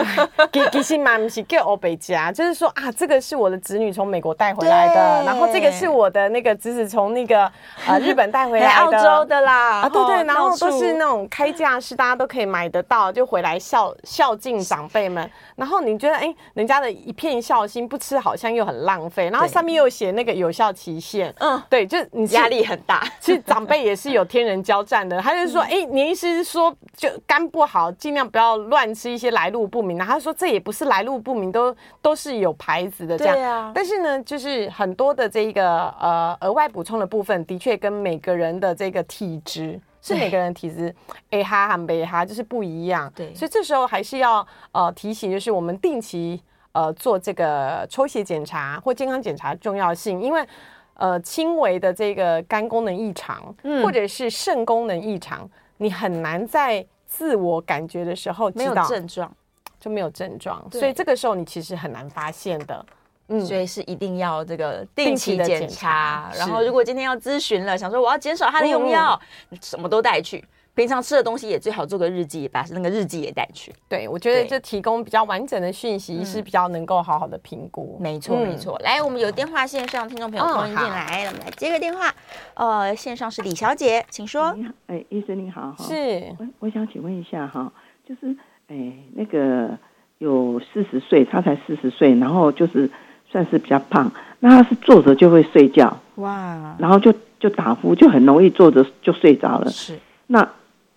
[0.52, 7.50] 其其实嘛不是叫欧北家，就是说啊，这个是我的子女从美国带回来的，然后这个是我的那个侄子从那个
[7.86, 15.30] 呃 日本带回来的，澳洲的啦，啊对对，然后都是那种开价是，大家都可以买得到，就回来孝孝敬长辈们。
[15.56, 23.04] 然后你觉得哎，人家的一片孝心不吃好像又很浪费，然后上面又写那个有效期限，嗯，对，就你压力很大。
[23.20, 26.13] 其实长辈也是有天人交战的，他就是说哎你。
[26.14, 30.04] 医师说，就肝不好，尽量不要乱吃一些来路不明的。
[30.04, 33.34] 他说这也不是来路不明，都都是有牌子的这样。
[33.34, 33.72] 对啊。
[33.74, 40.94] 但是呢，就是很多的这一个呃额外补充的部分，的确跟每个人的这个体质是每个人体质
[41.30, 43.12] A 哈和 B 哈就是不一样。
[43.16, 43.34] 对。
[43.34, 50.46] 所以这时候还是要呃提醒，就是我们定期呃做这个抽血检查或健康检查的重要性，因为
[50.94, 55.50] 呃轻微的这个肝功能异常，嗯，或者是肾功能异常。
[55.76, 59.32] 你很难在自我感觉的时候没有症状，
[59.78, 62.84] 就没有症状，所以这个时候你其实很难发现的。
[63.28, 66.30] 嗯，所以是一定要这个定期检查。
[66.36, 69.18] 然后如果今天要咨询了，想说我要减少他的用药，
[69.62, 70.44] 什么都带去。
[70.74, 73.72] 平常吃的东西也最好做个日记，把那个日记也带去。
[73.88, 77.96] 对，我觉得这提供比较完整的讯息是比较能够好好的评估。
[78.00, 78.76] 没错，没错。
[78.80, 82.12] 来，我们有电话线上听众朋友欢迎进来，我们来接个电话。
[82.54, 84.52] 呃，线上是李小姐，请说。
[84.54, 86.34] 你好，哎，医生你好，是。
[86.38, 87.72] 我我想请问一下哈，
[88.04, 89.78] 就是哎那个
[90.18, 92.90] 有四十岁，他才四十岁，然后就是
[93.30, 94.10] 算是比较胖，
[94.40, 99.70] 那他是坐着就会睡觉，哇，然后就就打呼，就很容易坐着就睡着了。
[99.70, 100.50] 是，那。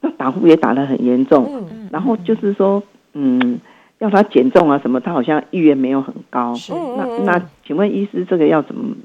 [0.07, 2.81] 那打呼也打得很严重，嗯、然后就是说，
[3.13, 3.59] 嗯，
[3.99, 6.53] 要他减重啊什么，他好像意愿没有很高。
[6.55, 8.95] 是那那，请问医师，这个要怎么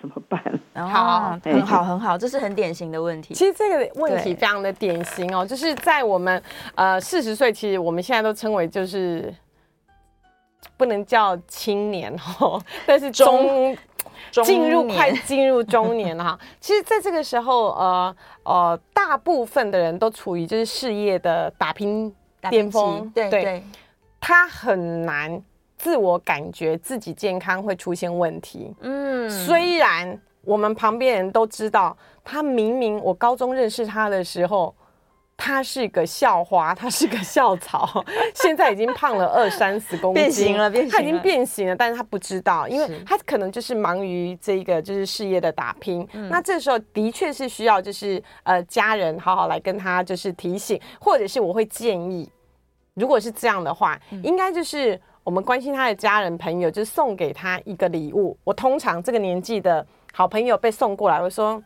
[0.00, 0.40] 怎么办？
[0.74, 3.34] 好，很好，很好，这是很典型的问题。
[3.34, 6.40] 其实这个问题非常的典型哦，就是在我们
[6.74, 9.34] 呃四十岁，其实我们现在都称为就是
[10.76, 13.76] 不能叫青年哦， 但是中。
[14.44, 22.14] 进入快进入中年了哈， 其实，在这个时候，呃呃，大部分的人都处于就是事业的打拼
[22.50, 23.62] 巅峰，对对，
[24.20, 25.42] 他很难
[25.76, 28.74] 自我感觉自己健康会出现问题。
[28.80, 34.74] 嗯，虽然我们旁边人都知道，他明明我高中认识他的时候。
[35.38, 46.08] 他是个校花，他是个校草， 现在已经胖了二三十公斤，变形了，变形了，他已经变形了，但是他不知道，因为他可能就是忙于这个就是事业的打拼。
[46.10, 52.28] 是那这时候的确是需要就是呃家人好好来跟他就是提醒，或者是我会建议，
[52.94, 58.36] 如果是这样的话，嗯、应该就是我们关心他的家人朋友，就是送给他一个礼物。
[58.42, 61.62] 我通常这个年纪的好朋友被送过来，我说。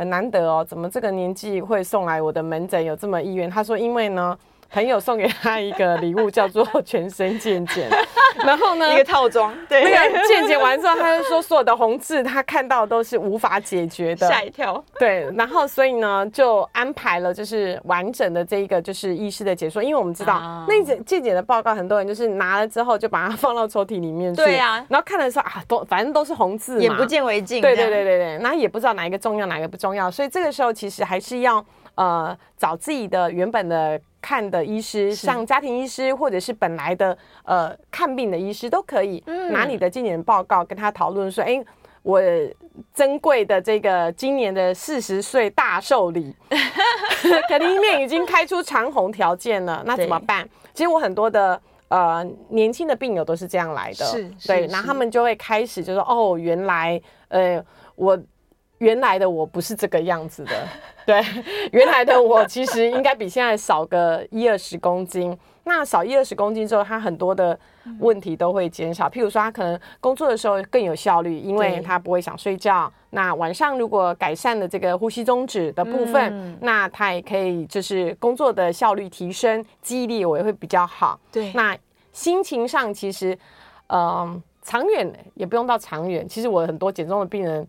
[0.00, 3.50] 很难得哦，怎么这个年纪会送来我的门诊有这么意愿？
[3.50, 4.34] 他说，因为呢。
[4.72, 7.90] 朋友送给他一个礼物，叫做全身健检，
[8.46, 14.82] 然后呢，一个套装，对，那个健检完之后，他就说所有的红字他看到都是无法解决的，吓一跳。
[14.98, 31.64] 对，然后所以呢，就安排了就是完整的这一个就是医师的解说，因为我们知道、啊、那健检的报告，很多人就是拿了之后就把它放到抽屉里面去，对呀、啊，然后看的时候啊，都反正都是红字嘛，眼不见为净，对对对对对，然后也不知道哪一个重要，哪一个不重要，所以这个时候其实还是要
[32.00, 34.00] 呃找自己的原本的。
[34.22, 41.66] 看的医师，像家庭医师或者是本来的呃看病的医师都可以拿你的今年报告跟他讨论说，哎、欸，
[42.02, 42.20] 我
[42.92, 46.36] 珍贵的这个今年的四十岁大寿礼，
[47.48, 50.46] 肯定里面已经开出长虹条件了，那怎么办？
[50.74, 51.58] 其实我很多的
[51.88, 57.64] 呃年轻的病友都是这样来的，是，对，然后他们就会开始就说，哦，原来呃
[57.96, 58.20] 我。
[58.80, 60.52] 原来的我不是这个样子的，
[61.06, 61.22] 对，
[61.72, 65.36] 原来的我其实应该比现在少个一二十公斤。
[65.64, 67.56] 那少一二十公斤之后，他很多的
[67.98, 69.08] 问题都会减少。
[69.08, 72.90] 譬如说，他可能工作的时候更有效率，因为他不会想睡觉。
[73.10, 81.20] 那晚上如果改善了这个呼吸中止的部分，嗯、那他也可以就是工作的效率提升，记忆力我也会比较好。
[81.30, 81.76] 对，那
[82.12, 83.34] 心情上其实，
[83.88, 86.26] 嗯、呃，长远也不用到长远。
[86.26, 87.68] 其实我很多减重的病人。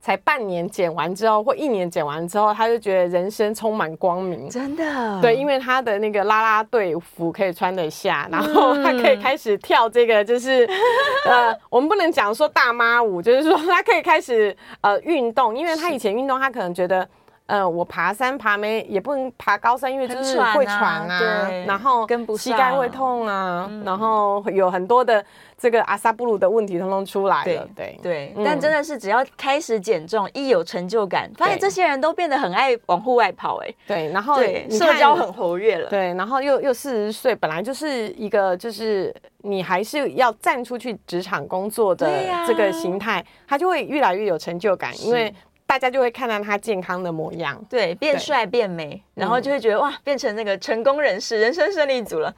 [0.00, 4.48] 才半年减完之后，或一年减完之后，他就觉得人生充满光明。
[4.48, 10.66] 真的，对，因为他的那个啦啦队服可以穿得下，然后他可以开始跳这个，就是、
[11.26, 17.08] 嗯、 呃，我们不能讲说大妈舞，就是说他可以开始呃运动，因为他以前运动，他可能觉得。
[17.48, 22.06] 嗯、呃，我爬山爬没也不能爬高山，因为就是会喘啊，然后
[22.36, 25.24] 膝盖会痛啊，嗯、然后有很多的
[25.56, 34.36] 这个阿萨布鲁的问题通通出来了，对对，对嗯、但真的是只要开始减重，一有成就感，发现这些人都变得很爱往户外跑，哎，对，然后
[34.70, 42.06] 社交很活跃了，对，然后又又四十岁，本来就是一个就是你还是要站出去职场工作的
[42.46, 45.34] 这个形态，他、啊、就会越来越有成就感，因为。
[45.68, 52.34] 大家就会看到他健康的模样，对，变帅变美，然后就会觉得、嗯、哇，变成那个成功人士，人生胜利组了。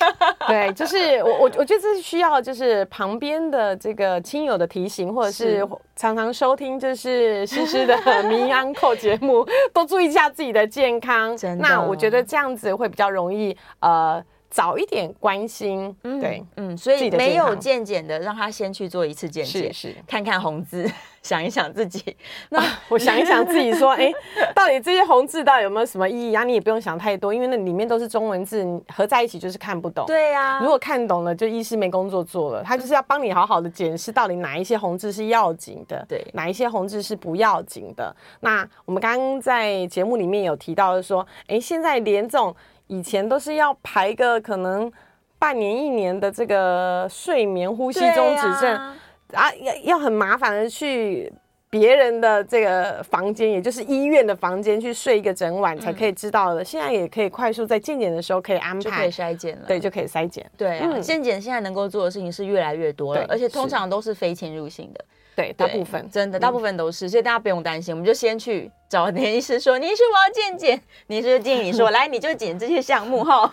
[0.46, 5.66] 对，就是我我我觉得这是需要就是旁边的这个亲友的提醒，或者是
[5.96, 9.42] 常常收听就是诗诗的名医安扣节目，
[9.72, 11.34] 多注意一下自己的健康。
[11.34, 14.22] 真的，那我觉得这样子会比较容易呃。
[14.54, 20.88] 早一点关心，对，嗯，所以没有健检的，让他先去做一次健检，是是，看看红字，
[21.24, 22.16] 想一想自己。
[22.50, 24.12] 那我想一想自己说， 哎，
[24.54, 26.44] 到底这些红字到底有没有什么意义啊？
[26.44, 28.64] 你也不用想太多，因为那里面都是中文字，
[28.94, 30.06] 合在一起就是看不懂。
[30.06, 32.62] 对呀，如果看懂了，就医师没工作做了。
[32.62, 38.14] 他就是要帮你好好的检视，到底哪一些红字是要紧的，对，哪一些红字是不要紧的。
[38.38, 42.54] 那我们刚刚在节目里面有提到的说，哎，现在连这种。
[42.86, 44.90] 以前都是要排个可能
[45.38, 48.76] 半年一年的这个睡眠呼吸中止症。
[48.76, 48.96] 啊，
[49.32, 51.32] 啊，要要很麻烦的去
[51.74, 56.62] 别人的这个房间，也就是医院的房间去睡一个整晚才可以知道的。
[56.62, 60.48] 嗯、现在也可以快速在健检的时候可以安排，可以筛检了，对，就可以筛检。
[60.56, 65.04] 对、啊，健检、嗯、现在能够做的事情是越来越多了，而且通常都是非侵入性的。
[65.34, 67.92] 对，大部分真的大部分都是，所以大家不用担心。
[67.92, 73.52] 我们就先去找年医师说，年医师我要健检，年医师就建议你说， 来你就检这些项目哈。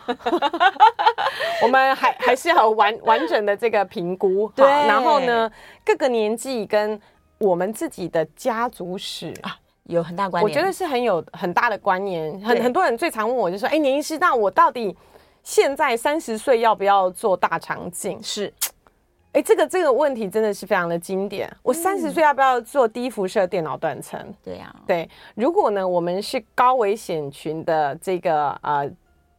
[1.63, 4.63] 我们还还是要完完整的这个评估，对。
[4.63, 5.51] 然后呢，
[5.83, 7.01] 各个年纪跟
[7.41, 12.39] 我们自己的家族史啊有很大关联，我觉得是很有很大的关联。
[12.39, 14.95] 很很多人最常问我就说，哎，年医师，那我到底
[15.41, 18.21] 现在三十岁要不要做大肠镜？
[18.21, 18.53] 是。
[19.33, 21.49] 哎，这个这个问题真的是非常的经典。
[21.63, 24.19] 我三十岁要不要做低辐射电脑断层？
[24.43, 25.09] 对呀，对。
[25.35, 28.87] 如果呢，我们是高危险群的这个呃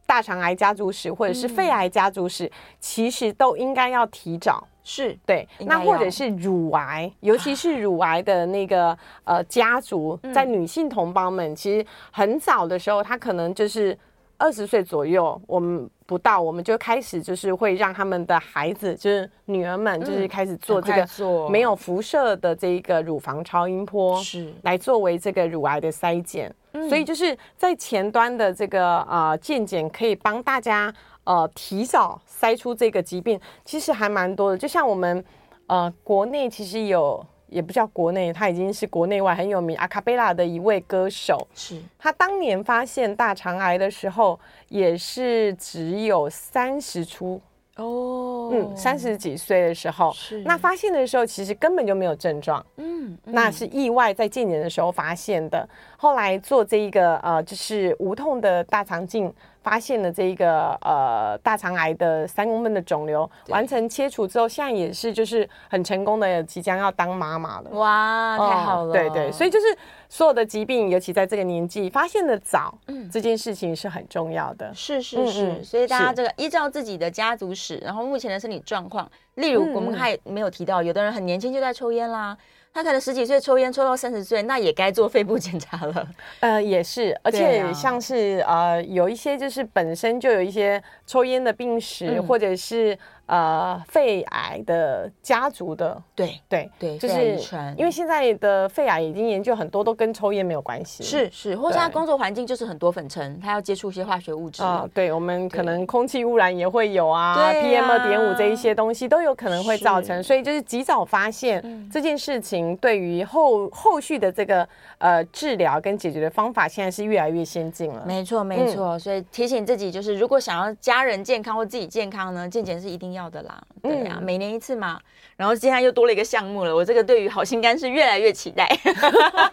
[0.07, 4.67] 大肠癌家族史或者是肺癌家族史，其实都应该要提早。
[4.83, 5.47] 是对。
[5.59, 13.97] 那或者是乳癌，尤其是乳癌的那个呃家族，在女性同胞们，其实很早的时候，她可能就是
[14.37, 15.89] 二十岁左右，我们。
[16.05, 26.53] 不到，我们就开始就是会让他们的孩子，就是女儿们，就是开始做这个没有辐射的这一个乳房超音波，是来作为这个乳癌的筛检。
[26.89, 30.93] 所以就是在前端的这个呃健检，可以帮大家
[31.23, 34.57] 呃提早筛出这个疾病，其实还蛮多的。
[34.57, 35.23] 就像我们
[35.67, 37.25] 呃国内其实有。
[37.49, 41.47] 也不叫国内，他已经是国内外很有名阿卡贝拉的一位歌手。
[41.53, 47.39] 是他当年发现大肠癌的时候，也是只有三十出
[47.75, 50.11] 哦，嗯，三十几岁的时候。
[50.13, 52.65] 是那发现的时候，其实根本就没有症状。
[52.77, 55.69] 嗯，嗯，那是意外在近年的时候发现的。
[55.95, 59.31] 后来做这一个呃，就是无痛的大肠镜。
[59.63, 67.69] 发现了这个呃大肠癌的三公分的肿瘤，完成切除之后，现在也是就是很成功的，即将要当妈妈了。
[67.71, 68.93] 哇，太好了！
[68.93, 69.65] 对对，所以就是
[70.09, 74.71] 所有的疾病，尤其在这个年纪发现的早，嗯，这件事情是很重要的。
[74.73, 82.37] 是是是，所以大家这个依照自己的家族史，然后目前的身体状况，例如我们还没有提到，有的人很年轻就在抽烟啦。
[82.73, 86.07] 他可能十几岁抽烟抽到三十岁，那也该做肺部检查了。
[86.41, 97.39] 呃，也是，而且像是、啊、呃，有一些就是本身就有一些抽烟的病史，嗯、或者是呃，肺癌的家族的，对对对，就是
[97.77, 104.61] 因为现在的肺癌已经研究很多都跟抽烟没有关系，是是，或者他工作环境就是很多粉尘，他要接触一些化学物质。
[104.61, 124.99] 啊，对我们可能空气污染也会有啊，PM 二点五这一些东西都有可能会造成，所以就是及早发现这件事情，对于后后续的这个呃治疗跟解决的方法，现在是越来越先进了，没错没错，所以提醒自己就是，如果想要家人健康或自己健康呢，健检是一定要的啦，对呀、啊，每年一次嘛。
[125.37, 128.67] 然后现在又多了一个项目了，我这个对于好心肝是越来越期待。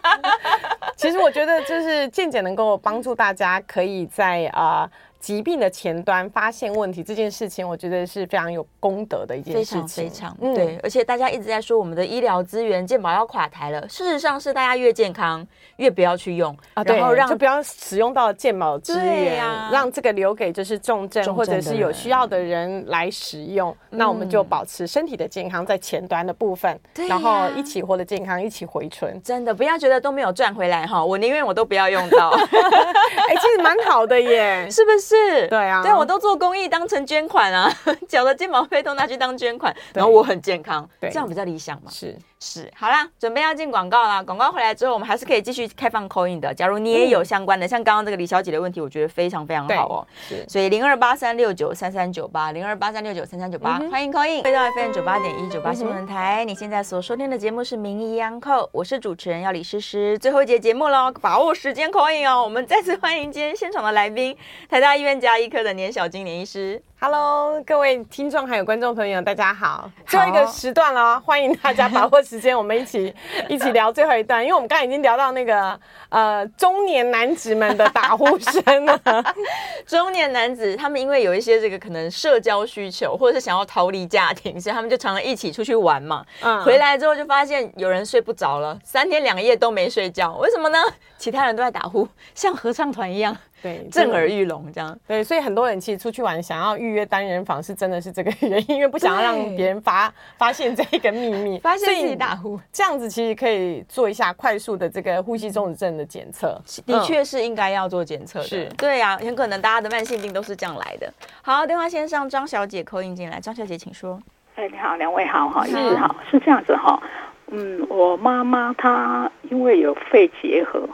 [0.97, 4.83] 其实我觉得就是健姐能够帮助大家，可以在啊。
[4.83, 10.09] 呃疾病的前端发现问题这件事情，我觉得是非常有功德的一件事情。
[10.09, 15.47] 非常非常、嗯、对，而且大家一直在说我们的医疗资源健保要垮台了，事实上是大家越健康
[15.77, 23.77] 越不要去用啊，然后让就不要使用到健保资源、啊，让这个留给就是重症或者是有需要的人来使用。
[23.91, 29.21] 那我们就保持身体的健康在前端的部分，嗯、然后一起活得健康，一起回春。
[29.23, 32.31] 真的不要觉得都没有赚回来哈，我宁愿我都不要用到。
[32.41, 35.10] 哎、欸，其实蛮好的耶， 是不是？
[35.11, 37.73] 是，对啊，对，我都做公益当成捐款啊，
[38.09, 41.91] 缴的健保费都拿去当捐款，然后我很健康，对，这样比较理想嘛。
[41.91, 42.17] 是。
[42.43, 44.23] 是，好啦，准备要进广告啦。
[44.23, 46.55] 广告回来之后，我们还是可以继续开放 call in 的。
[46.55, 50.07] 假如你也有相关的，嗯、像刚刚这个李小姐的问题，我觉得非常非常好哦。
[50.27, 54.43] 是，所以零二八三六九三三九八，零二八三六九三三九八，欢迎 call in。
[54.43, 60.19] 回到 FM 九八点一九八新闻台，你现在所收听的节目是名医央叩，我是主持人要李诗诗。
[60.19, 62.43] 最后一节节目喽，把握时间 call in 哦。
[62.43, 64.35] 我们再次欢迎今天现场的来宾，
[64.67, 66.83] 台大医院加医科的年小金年医师。
[67.03, 69.91] Hello，各位听众还有观众朋友，大家好。
[70.07, 73.15] 最后一个时段了，欢迎大家把握时间，我们一起
[73.49, 74.43] 一起聊最后一段。
[74.43, 75.81] 因为我们刚才已经聊到那个
[76.11, 79.01] 呃中年男子们的打呼声了。
[79.89, 86.23] 中年男子他们因为有一些这个可能社交需求，或者是想要逃离家庭，所以他们就常常一起出去玩嘛。
[86.43, 86.63] 嗯。
[86.65, 90.79] 回来之后就发现有人睡不着了，三天两夜都没睡觉，为什么呢？
[91.17, 93.35] 其他人都在打呼，像合唱团一样。
[93.63, 94.99] 对，震耳欲聋这样。
[95.07, 102.59] 对，所以很多人其实出去玩，想要预约单人房，是真的是这个原因，因为不想要让别人发发现这个秘密，发现自己打呼。
[102.73, 108.45] 这样子其实可以做一下快速的这个呼吸中止症的检测，的确是应该要做检测的。
[108.47, 111.13] 是，对呀，很可能大家的慢性病都是这样来的。
[111.43, 114.19] 好，电话线上张小姐 call in 进来，张小姐请说。
[114.57, 117.01] 哎，你好，两位好哈，医师好，是这样子哈，
[117.49, 120.89] 嗯，我妈妈她因为有肺结核。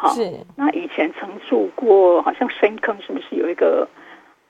[0.00, 3.86] 好，是那以前曾住过，好像深坑是不是有一个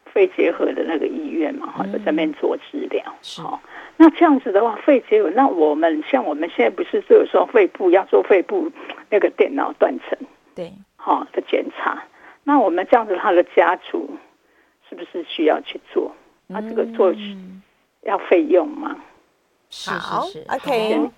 [0.04, 1.72] 肺结核的那个医院嘛？
[1.72, 3.02] 好，在那边做治疗。
[3.36, 3.60] 好，
[3.96, 8.70] 那这样子的话，肺结核，那我们像我们现在不是就是说肺部要做肺部
[9.10, 10.16] 那个电脑断层，
[10.54, 12.00] 对，好的检查。
[12.44, 14.08] 那我们这样子，他的家族
[14.88, 16.14] 是不是需要去做？
[16.46, 17.12] 那这个做
[18.02, 18.96] 要费用吗？
[19.98, 21.10] 好，OK。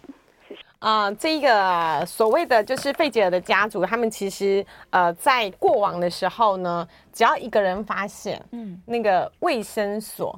[0.83, 10.37] 啊、呃，这一个所谓的就是费吉尔的家族，他们其实呃在过往的时候呢，只要一个人发现，嗯，那个卫生所，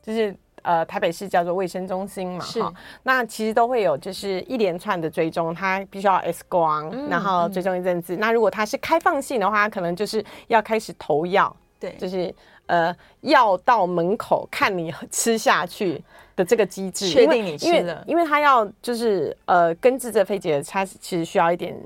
[0.00, 2.72] 就是呃台北市叫做卫生中心嘛，哈，
[3.02, 8.20] 那其实都会有就是一连串的追踪，他必须要 X 光，嗯、然后追踪一阵子、嗯。
[8.20, 12.32] 那如果他是开放性的话，可能就是要开始投药，对，就是
[12.66, 16.00] 呃药到门口看你吃下去。
[16.36, 21.76] 的这个机制，确定你吃了，因为因为他要就是呃根治这肺结核，它其实需要一点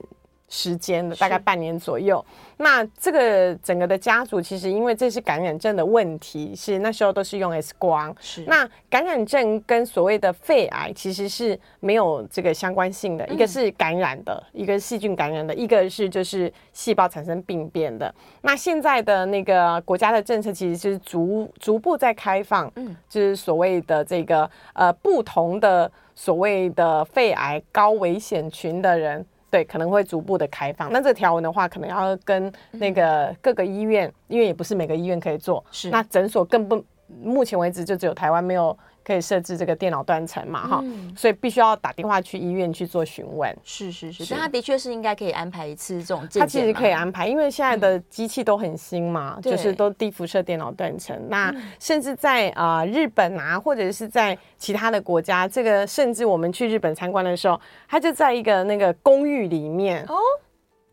[0.48, 2.24] 时间的，大概半年左右。
[2.58, 8.14] 那这个整个的家族，其实因为这是感染症的问题，是那时候都是用 X 光。
[8.20, 18.14] 是那感染症跟所谓的肺癌其实是没有这个相关性的，嗯、一个是感染的，一个是细菌感染的，一个是就是细胞产生病变的。
[18.40, 29.26] 那现在的那个国家的政策其实是逐逐步在开放，嗯，就是所谓的这个呃不同的所谓的肺癌高危险群的人。
[29.56, 30.92] 对，可能会逐步的开放。
[30.92, 35.64] 那这个条文的话，可能要跟那个各个医院，因为也不是每个医院可以做。
[35.70, 35.88] 是。
[35.88, 36.84] 那诊所更不，
[37.22, 38.76] 目前为止就只有台湾没有。
[39.06, 43.56] 可以设置这个电脑断层嘛，哈、嗯，所以必须要打电话去医院去做询问。
[43.62, 46.40] 是是是，但他的确是应该可以安排一次这种健。
[46.40, 51.16] 他其实可以安排，因为现在的机器都很新嘛，嗯、就是都低辐射电脑断层。
[51.28, 60.16] 那甚至在啊、呃、日本啊，或者是在其他的国家，这个甚至我们去日本参观的时候，他就在一个那个公寓里面哦，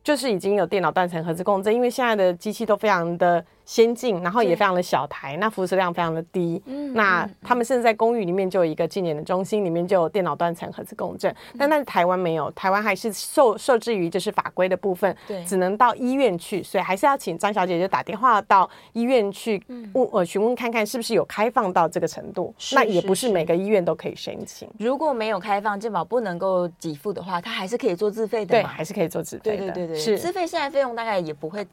[0.03, 6.61] 就是已经有电脑断层核磁共振，因为现在的机器都非常的先进，然后也非常的小台，那辐射量非常的低。
[6.66, 11.34] 嗯，那他们甚至在公寓里面就有一个纪念的中心，里面就有电脑断层核磁共振。
[11.57, 19.61] 但但是台湾没有，台湾还是受受制于就是法规的部分，对，只能到医院去，所以还是要请张小姐就打电话到医院去
[19.93, 22.53] 问呃询问看看是不是有开放到这个程度。
[22.74, 24.70] 那也不是每个医院都可以申请。
[24.78, 28.51] 如果没有开放，健保不能够给付的话，它还是可以做自费的。
[28.51, 29.57] 对，还是可以做自费的。
[29.57, 31.66] 对对对对，是自费现在费用大概也不会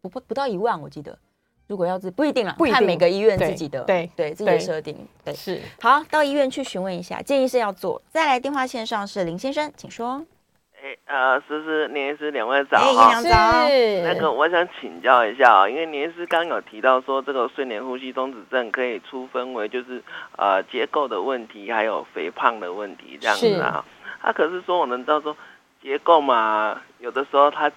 [0.00, 1.18] 不不不到一万，我记得。
[1.66, 5.06] 如果要自不一定了，不一定，看每个医院自己的对对，对自己的设定。
[5.24, 8.02] 对，是好到医院去询问一下，建议是要做。
[8.08, 10.20] 再来电话线上是林先生，请说。
[10.82, 13.68] 哎呃，思思，林医师两位早哈，早。
[14.02, 20.02] 那个我想请教一下啊，因为林医师刚刚有提到说这个睡眠呼吸中止症可以出分为就是
[20.36, 23.84] 呃结构的问题，还有肥胖的问题这样子啊。
[24.20, 25.36] 他可是说我们知道说
[25.80, 27.70] 结构嘛，有的时候他。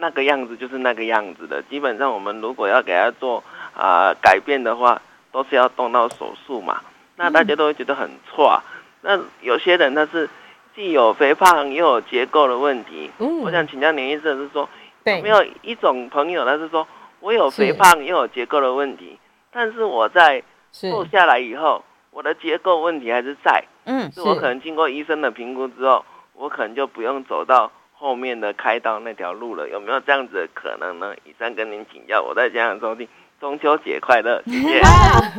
[0.00, 3.44] 那个样子就是那个样子的，基本上我们如果要给他做
[3.74, 6.80] 啊、呃、改变的话，都是要动到手术嘛。
[7.16, 8.62] 那大家都会觉得很错。
[9.02, 10.28] 那有些人他是
[10.74, 13.10] 既有肥胖又有结构的问题。
[13.18, 14.66] 嗯，我想请教年医生是说，
[15.04, 16.88] 有没有一种朋友他是说
[17.20, 19.18] 我有肥胖又有结构的问题，
[19.52, 20.42] 但是我在
[20.72, 23.62] 瘦下来以后，我的结构问题还是在。
[23.84, 27.70] 嗯，是我可能经过医生的评估之后，我可能就不用走到。
[28.00, 31.14] 后面的开到那条路了，有没有这样子的可能呢？
[31.26, 33.06] 以上跟您请教，我在家长收听，
[33.38, 34.80] 中秋节快乐，谢谢。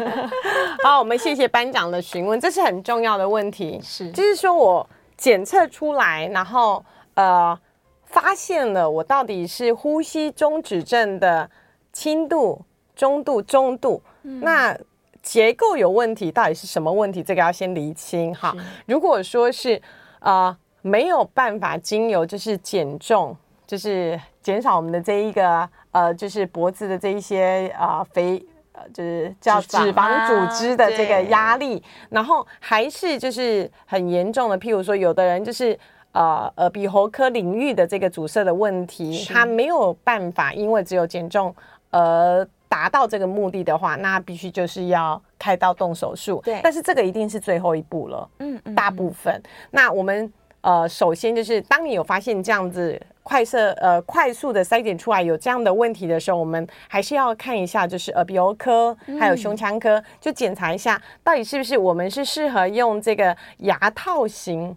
[0.85, 3.79] 好，我们谢谢班长的询问，这是很重要的问题。
[3.81, 4.87] 是，就是说我
[5.17, 6.85] 检测出来，然后
[7.15, 7.57] 呃，
[8.05, 11.49] 发现了我到底是呼吸中止症的
[11.91, 12.63] 轻度、
[12.95, 14.77] 中度、中度，嗯、那
[15.23, 17.23] 结构有问题，到底是什么问题？
[17.23, 18.55] 这个要先厘清哈。
[18.85, 19.81] 如果说是
[20.19, 20.55] 呃。
[20.81, 23.35] 没有办法经由就是减重，
[23.67, 35.77] 就是减少我们的这一个呃，就是脖子的这一些啊、呃、肥呃，就是叫脂肪组织的这个压力，然后还是就是很严重的，譬如说有的人就是
[36.13, 41.53] 呃耳鼻喉科领域的这个阻塞的问题，他没有办法，因为只有减重
[41.91, 46.41] 而达到这个目的的话，那必须就是要开刀动手术。
[46.43, 48.29] 对，但是这个一定是最后一步了。
[48.39, 50.31] 嗯，嗯，大部分那我们。
[50.61, 64.75] 呃，首先就是当你有发现这样子快速呃快速的筛检出来有这样的问题的时候，我们还是要看一下，就是耳鼻喉科还有胸腔科，就检查一下到底是不是我们是适合用这个牙套型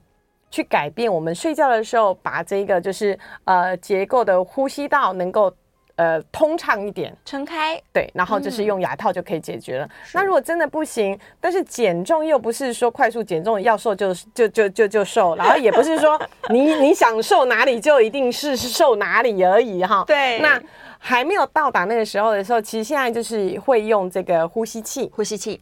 [0.50, 5.54] 去改变我们睡觉的时候把这个就是呃结构的呼吸道能够。
[5.96, 9.84] 呃，通畅一点，撑开，对，然后就是用牙套就可以解决了。
[9.84, 16.20] 嗯、那如果真的不行，但是减重又不是说快速减重要瘦就就就就就瘦，然后也不是说
[16.50, 20.02] 你你想瘦哪里就一定是瘦哪里而已哈。
[20.04, 20.60] 对，那
[20.98, 25.60] 还没有到达那个时候的时候，其实现在就是会用这个呼吸器，呼吸器。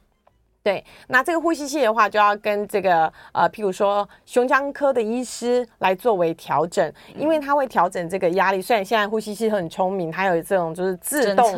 [0.63, 8.63] 对，那这个呼吸器的话，就要跟这个呃，譬如说胸腔科的医师来作为调整，因为它会调整这个压力。
[8.63, 11.53] 虽然现在呼吸器很聪明，它有这种就是自动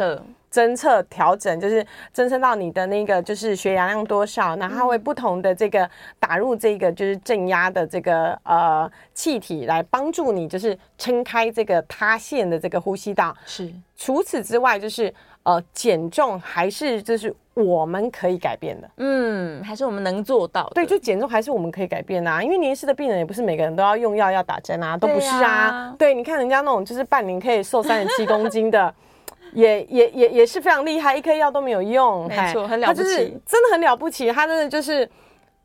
[0.50, 1.84] 侦测调整，就是
[2.14, 13.36] 侦测到你的那个就是血氧量多少，那它会不同的这个打入这个就是正压的这个呃气体来帮助你，就是撑开这个塌陷的这个呼吸道。
[13.44, 15.12] 是，除此之外就是。
[15.44, 20.70] 呃，减重还是就是我们可以改变的，嗯，还是我们能做到的。
[20.74, 25.36] 对，就减重还是我们可以改变啊，因为年轻的病人也不是每个人都要用药要打针啊，都不是啊。
[25.38, 28.92] 对啊，对，你看人家那种就是半年可以瘦三十七公斤的，
[29.52, 33.16] 也也也也是非常厉害，一颗药都没有用，没错，很了不起，他就是
[33.46, 35.06] 真的很了不起，他真的就是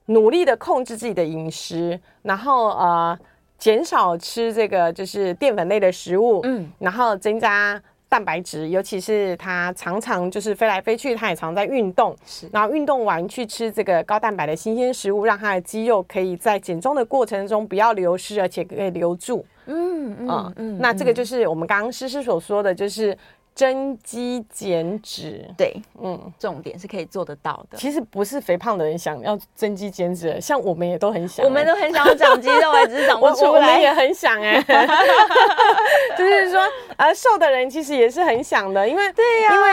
[0.08, 3.18] 努力的控制自己的饮食，然后呃
[3.58, 7.82] 减少吃这个就是淀粉类的食物，嗯，然后增加。
[8.10, 12.50] 蛋白质，尤其是它常常就是飞来飞去，它也常在运动，是。
[12.52, 19.46] 然后运动完去吃这个高蛋白的新鲜食物，让它的肌肉可以在减重的过程中不要流失，而且可以留住。
[19.68, 23.18] 嗯嗯嗯，嗯，那这个就是我们刚刚诗诗所说的就是。
[23.60, 27.78] 增肌减脂，对，嗯，重点是可以做得到的。
[27.78, 33.52] 其实不是肥胖的人想要增肌减脂，像我们也都很想，我们都很想要长肌肉，只是长不 出来。
[33.52, 34.64] 我们也很想哎，
[36.18, 36.62] 就是说，
[36.96, 39.70] 呃，瘦的人其实也是很想的，因为对呀，因为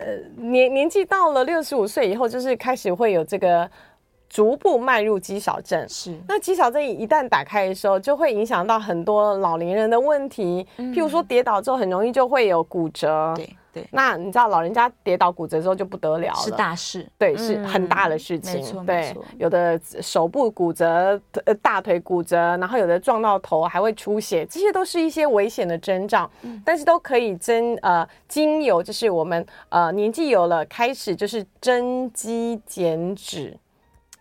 [0.00, 3.70] 呃年年纪到了六十五岁以后，就是开始会有这个。
[4.28, 5.88] 逐步迈入肌少症。
[5.88, 13.32] 是，那肌少症一旦打开的时候，就会影响到很多老年人的问题，嗯、譬如说跌倒之后很容易就会有骨折。
[13.36, 13.48] 对。
[13.76, 18.86] 对，那你知道老人家跌倒骨折之后就不得了了，是大事，对，嗯、是很大的事情。
[18.86, 26.30] 对，有的手部骨折，呃，大腿骨折，然后有的撞到头还会出血，这些都是一些危险的征兆。
[26.40, 33.54] 嗯、但是都可以增呃，经由就是我们呃年纪有了开始就是增肌减脂。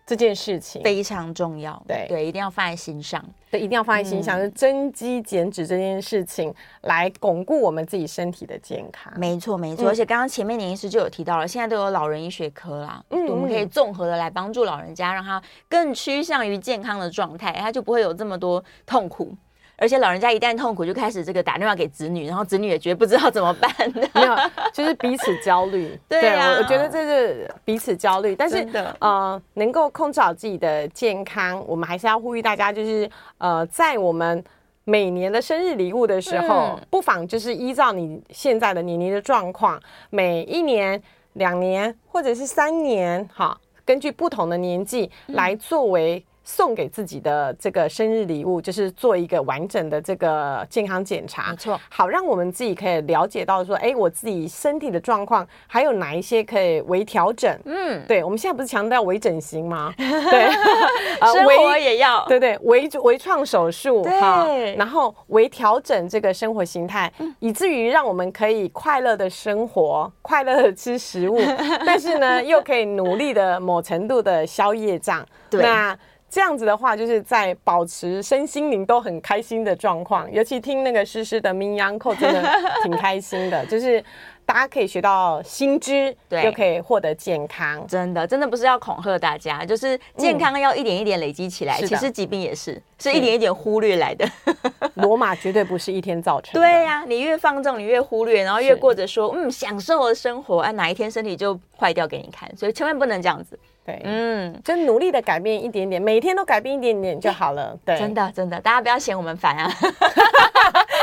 [0.06, 0.82] 这件事情。
[0.84, 2.06] 非常重要，对。
[2.08, 9.12] 对，一定要放在心上，对，一定要放在心上，是增肌减脂这件事情来巩固我们自己身体的健康。
[9.18, 9.88] 没错，没错。
[9.88, 19.36] 而且刚刚前面林医师就有提到了，现在都有老人医学科啦，嗯，我们可以综合的来帮助老人家，让他更趋向于健康的状态，他就不会有这么多痛苦。
[19.78, 24.36] 而且老人家一旦痛苦，就开始这个打电话给子女，然后子女也觉得不知道怎么办，没有，
[24.74, 26.00] 就是彼此焦虑。
[26.08, 28.36] 对啊，我觉得这是彼此焦虑。
[28.36, 28.66] 但是
[29.00, 34.44] 呃，能够控制好自己的健康，我们还是要呼吁大家，就是呃，在我们
[34.86, 41.02] 每年的生日礼物的时候，嗯、不妨就是依照你现在的年龄的状况，每一年、
[41.34, 46.26] 两年或者是三年，哈，根据不同的年纪来作为。
[46.46, 57.60] 送给自己的这个生日礼物，就是做一个完整的这个健康检查，没错，好让我们自己可以了解到说，哎，我自己身体的状况还有哪一些可以微调整？
[57.66, 59.92] 嗯，对，我们现在不是强调微整形吗？
[59.98, 60.52] 对，
[61.34, 71.40] 生活也要，对对，微微创手术，对，然后微调整这个生活形态，以至于让我们可以快乐的生活，快乐的吃食物，
[71.86, 75.98] 但是呢，又可以努力的某程度的消业障，对，那。
[76.36, 80.30] 这样子的话，就是在保持身心灵都很开心的状况。
[80.30, 82.44] 尤其听那个诗诗的名医堂真的
[82.84, 84.04] 挺开心的，就是
[84.46, 87.88] 大家可以学到新知，对，又可以获得健康。
[87.88, 91.80] 真的，真的不是要恐吓大家，就是健康要一点一点累积起来。
[91.80, 94.30] 嗯、其实疾病也是，是一点一点忽略来的。
[94.96, 96.60] 罗马绝对不是一天造成的。
[96.60, 102.54] 对呀、啊，你越放纵，你越忽略，然后越过着说嗯享受的生活，啊，哪一天身体就坏掉给你看。
[102.58, 103.58] 所以千万不能这样子。
[103.86, 107.78] 对，嗯，就努力的改变一点点，每天都改变一点点就好了。
[107.86, 109.72] 对，真的真的，大家不要嫌我们烦啊！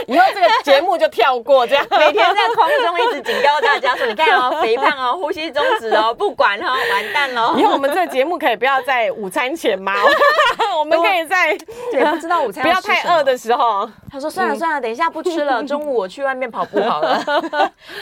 [0.08, 9.94] 以后这个节目就跳过，这样 每天在空中一直警告大家说：“你看哦，肥胖哦，呼吸中止哦，不管哦，完蛋喽！”以后我们这个节目可以不要在午餐前吗？
[10.78, 11.56] 我们可以在
[11.90, 13.88] 对不知道午餐不要太饿的时候。
[14.10, 17.22] 他说：“算了算了，等一下不吃了，中午我去外面跑步好了。”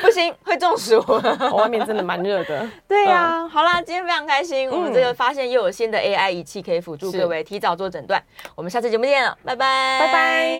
[0.02, 1.00] 不行，会中暑。
[1.52, 2.68] 外面真的蛮热的。
[2.88, 4.68] 对呀，好啦，今天非常开心。
[4.70, 8.20] 我们这个发现又有新的 AI 仪器可以辅助各位提早做诊断，
[8.56, 10.40] 我们下次节目见了，拜拜，拜拜。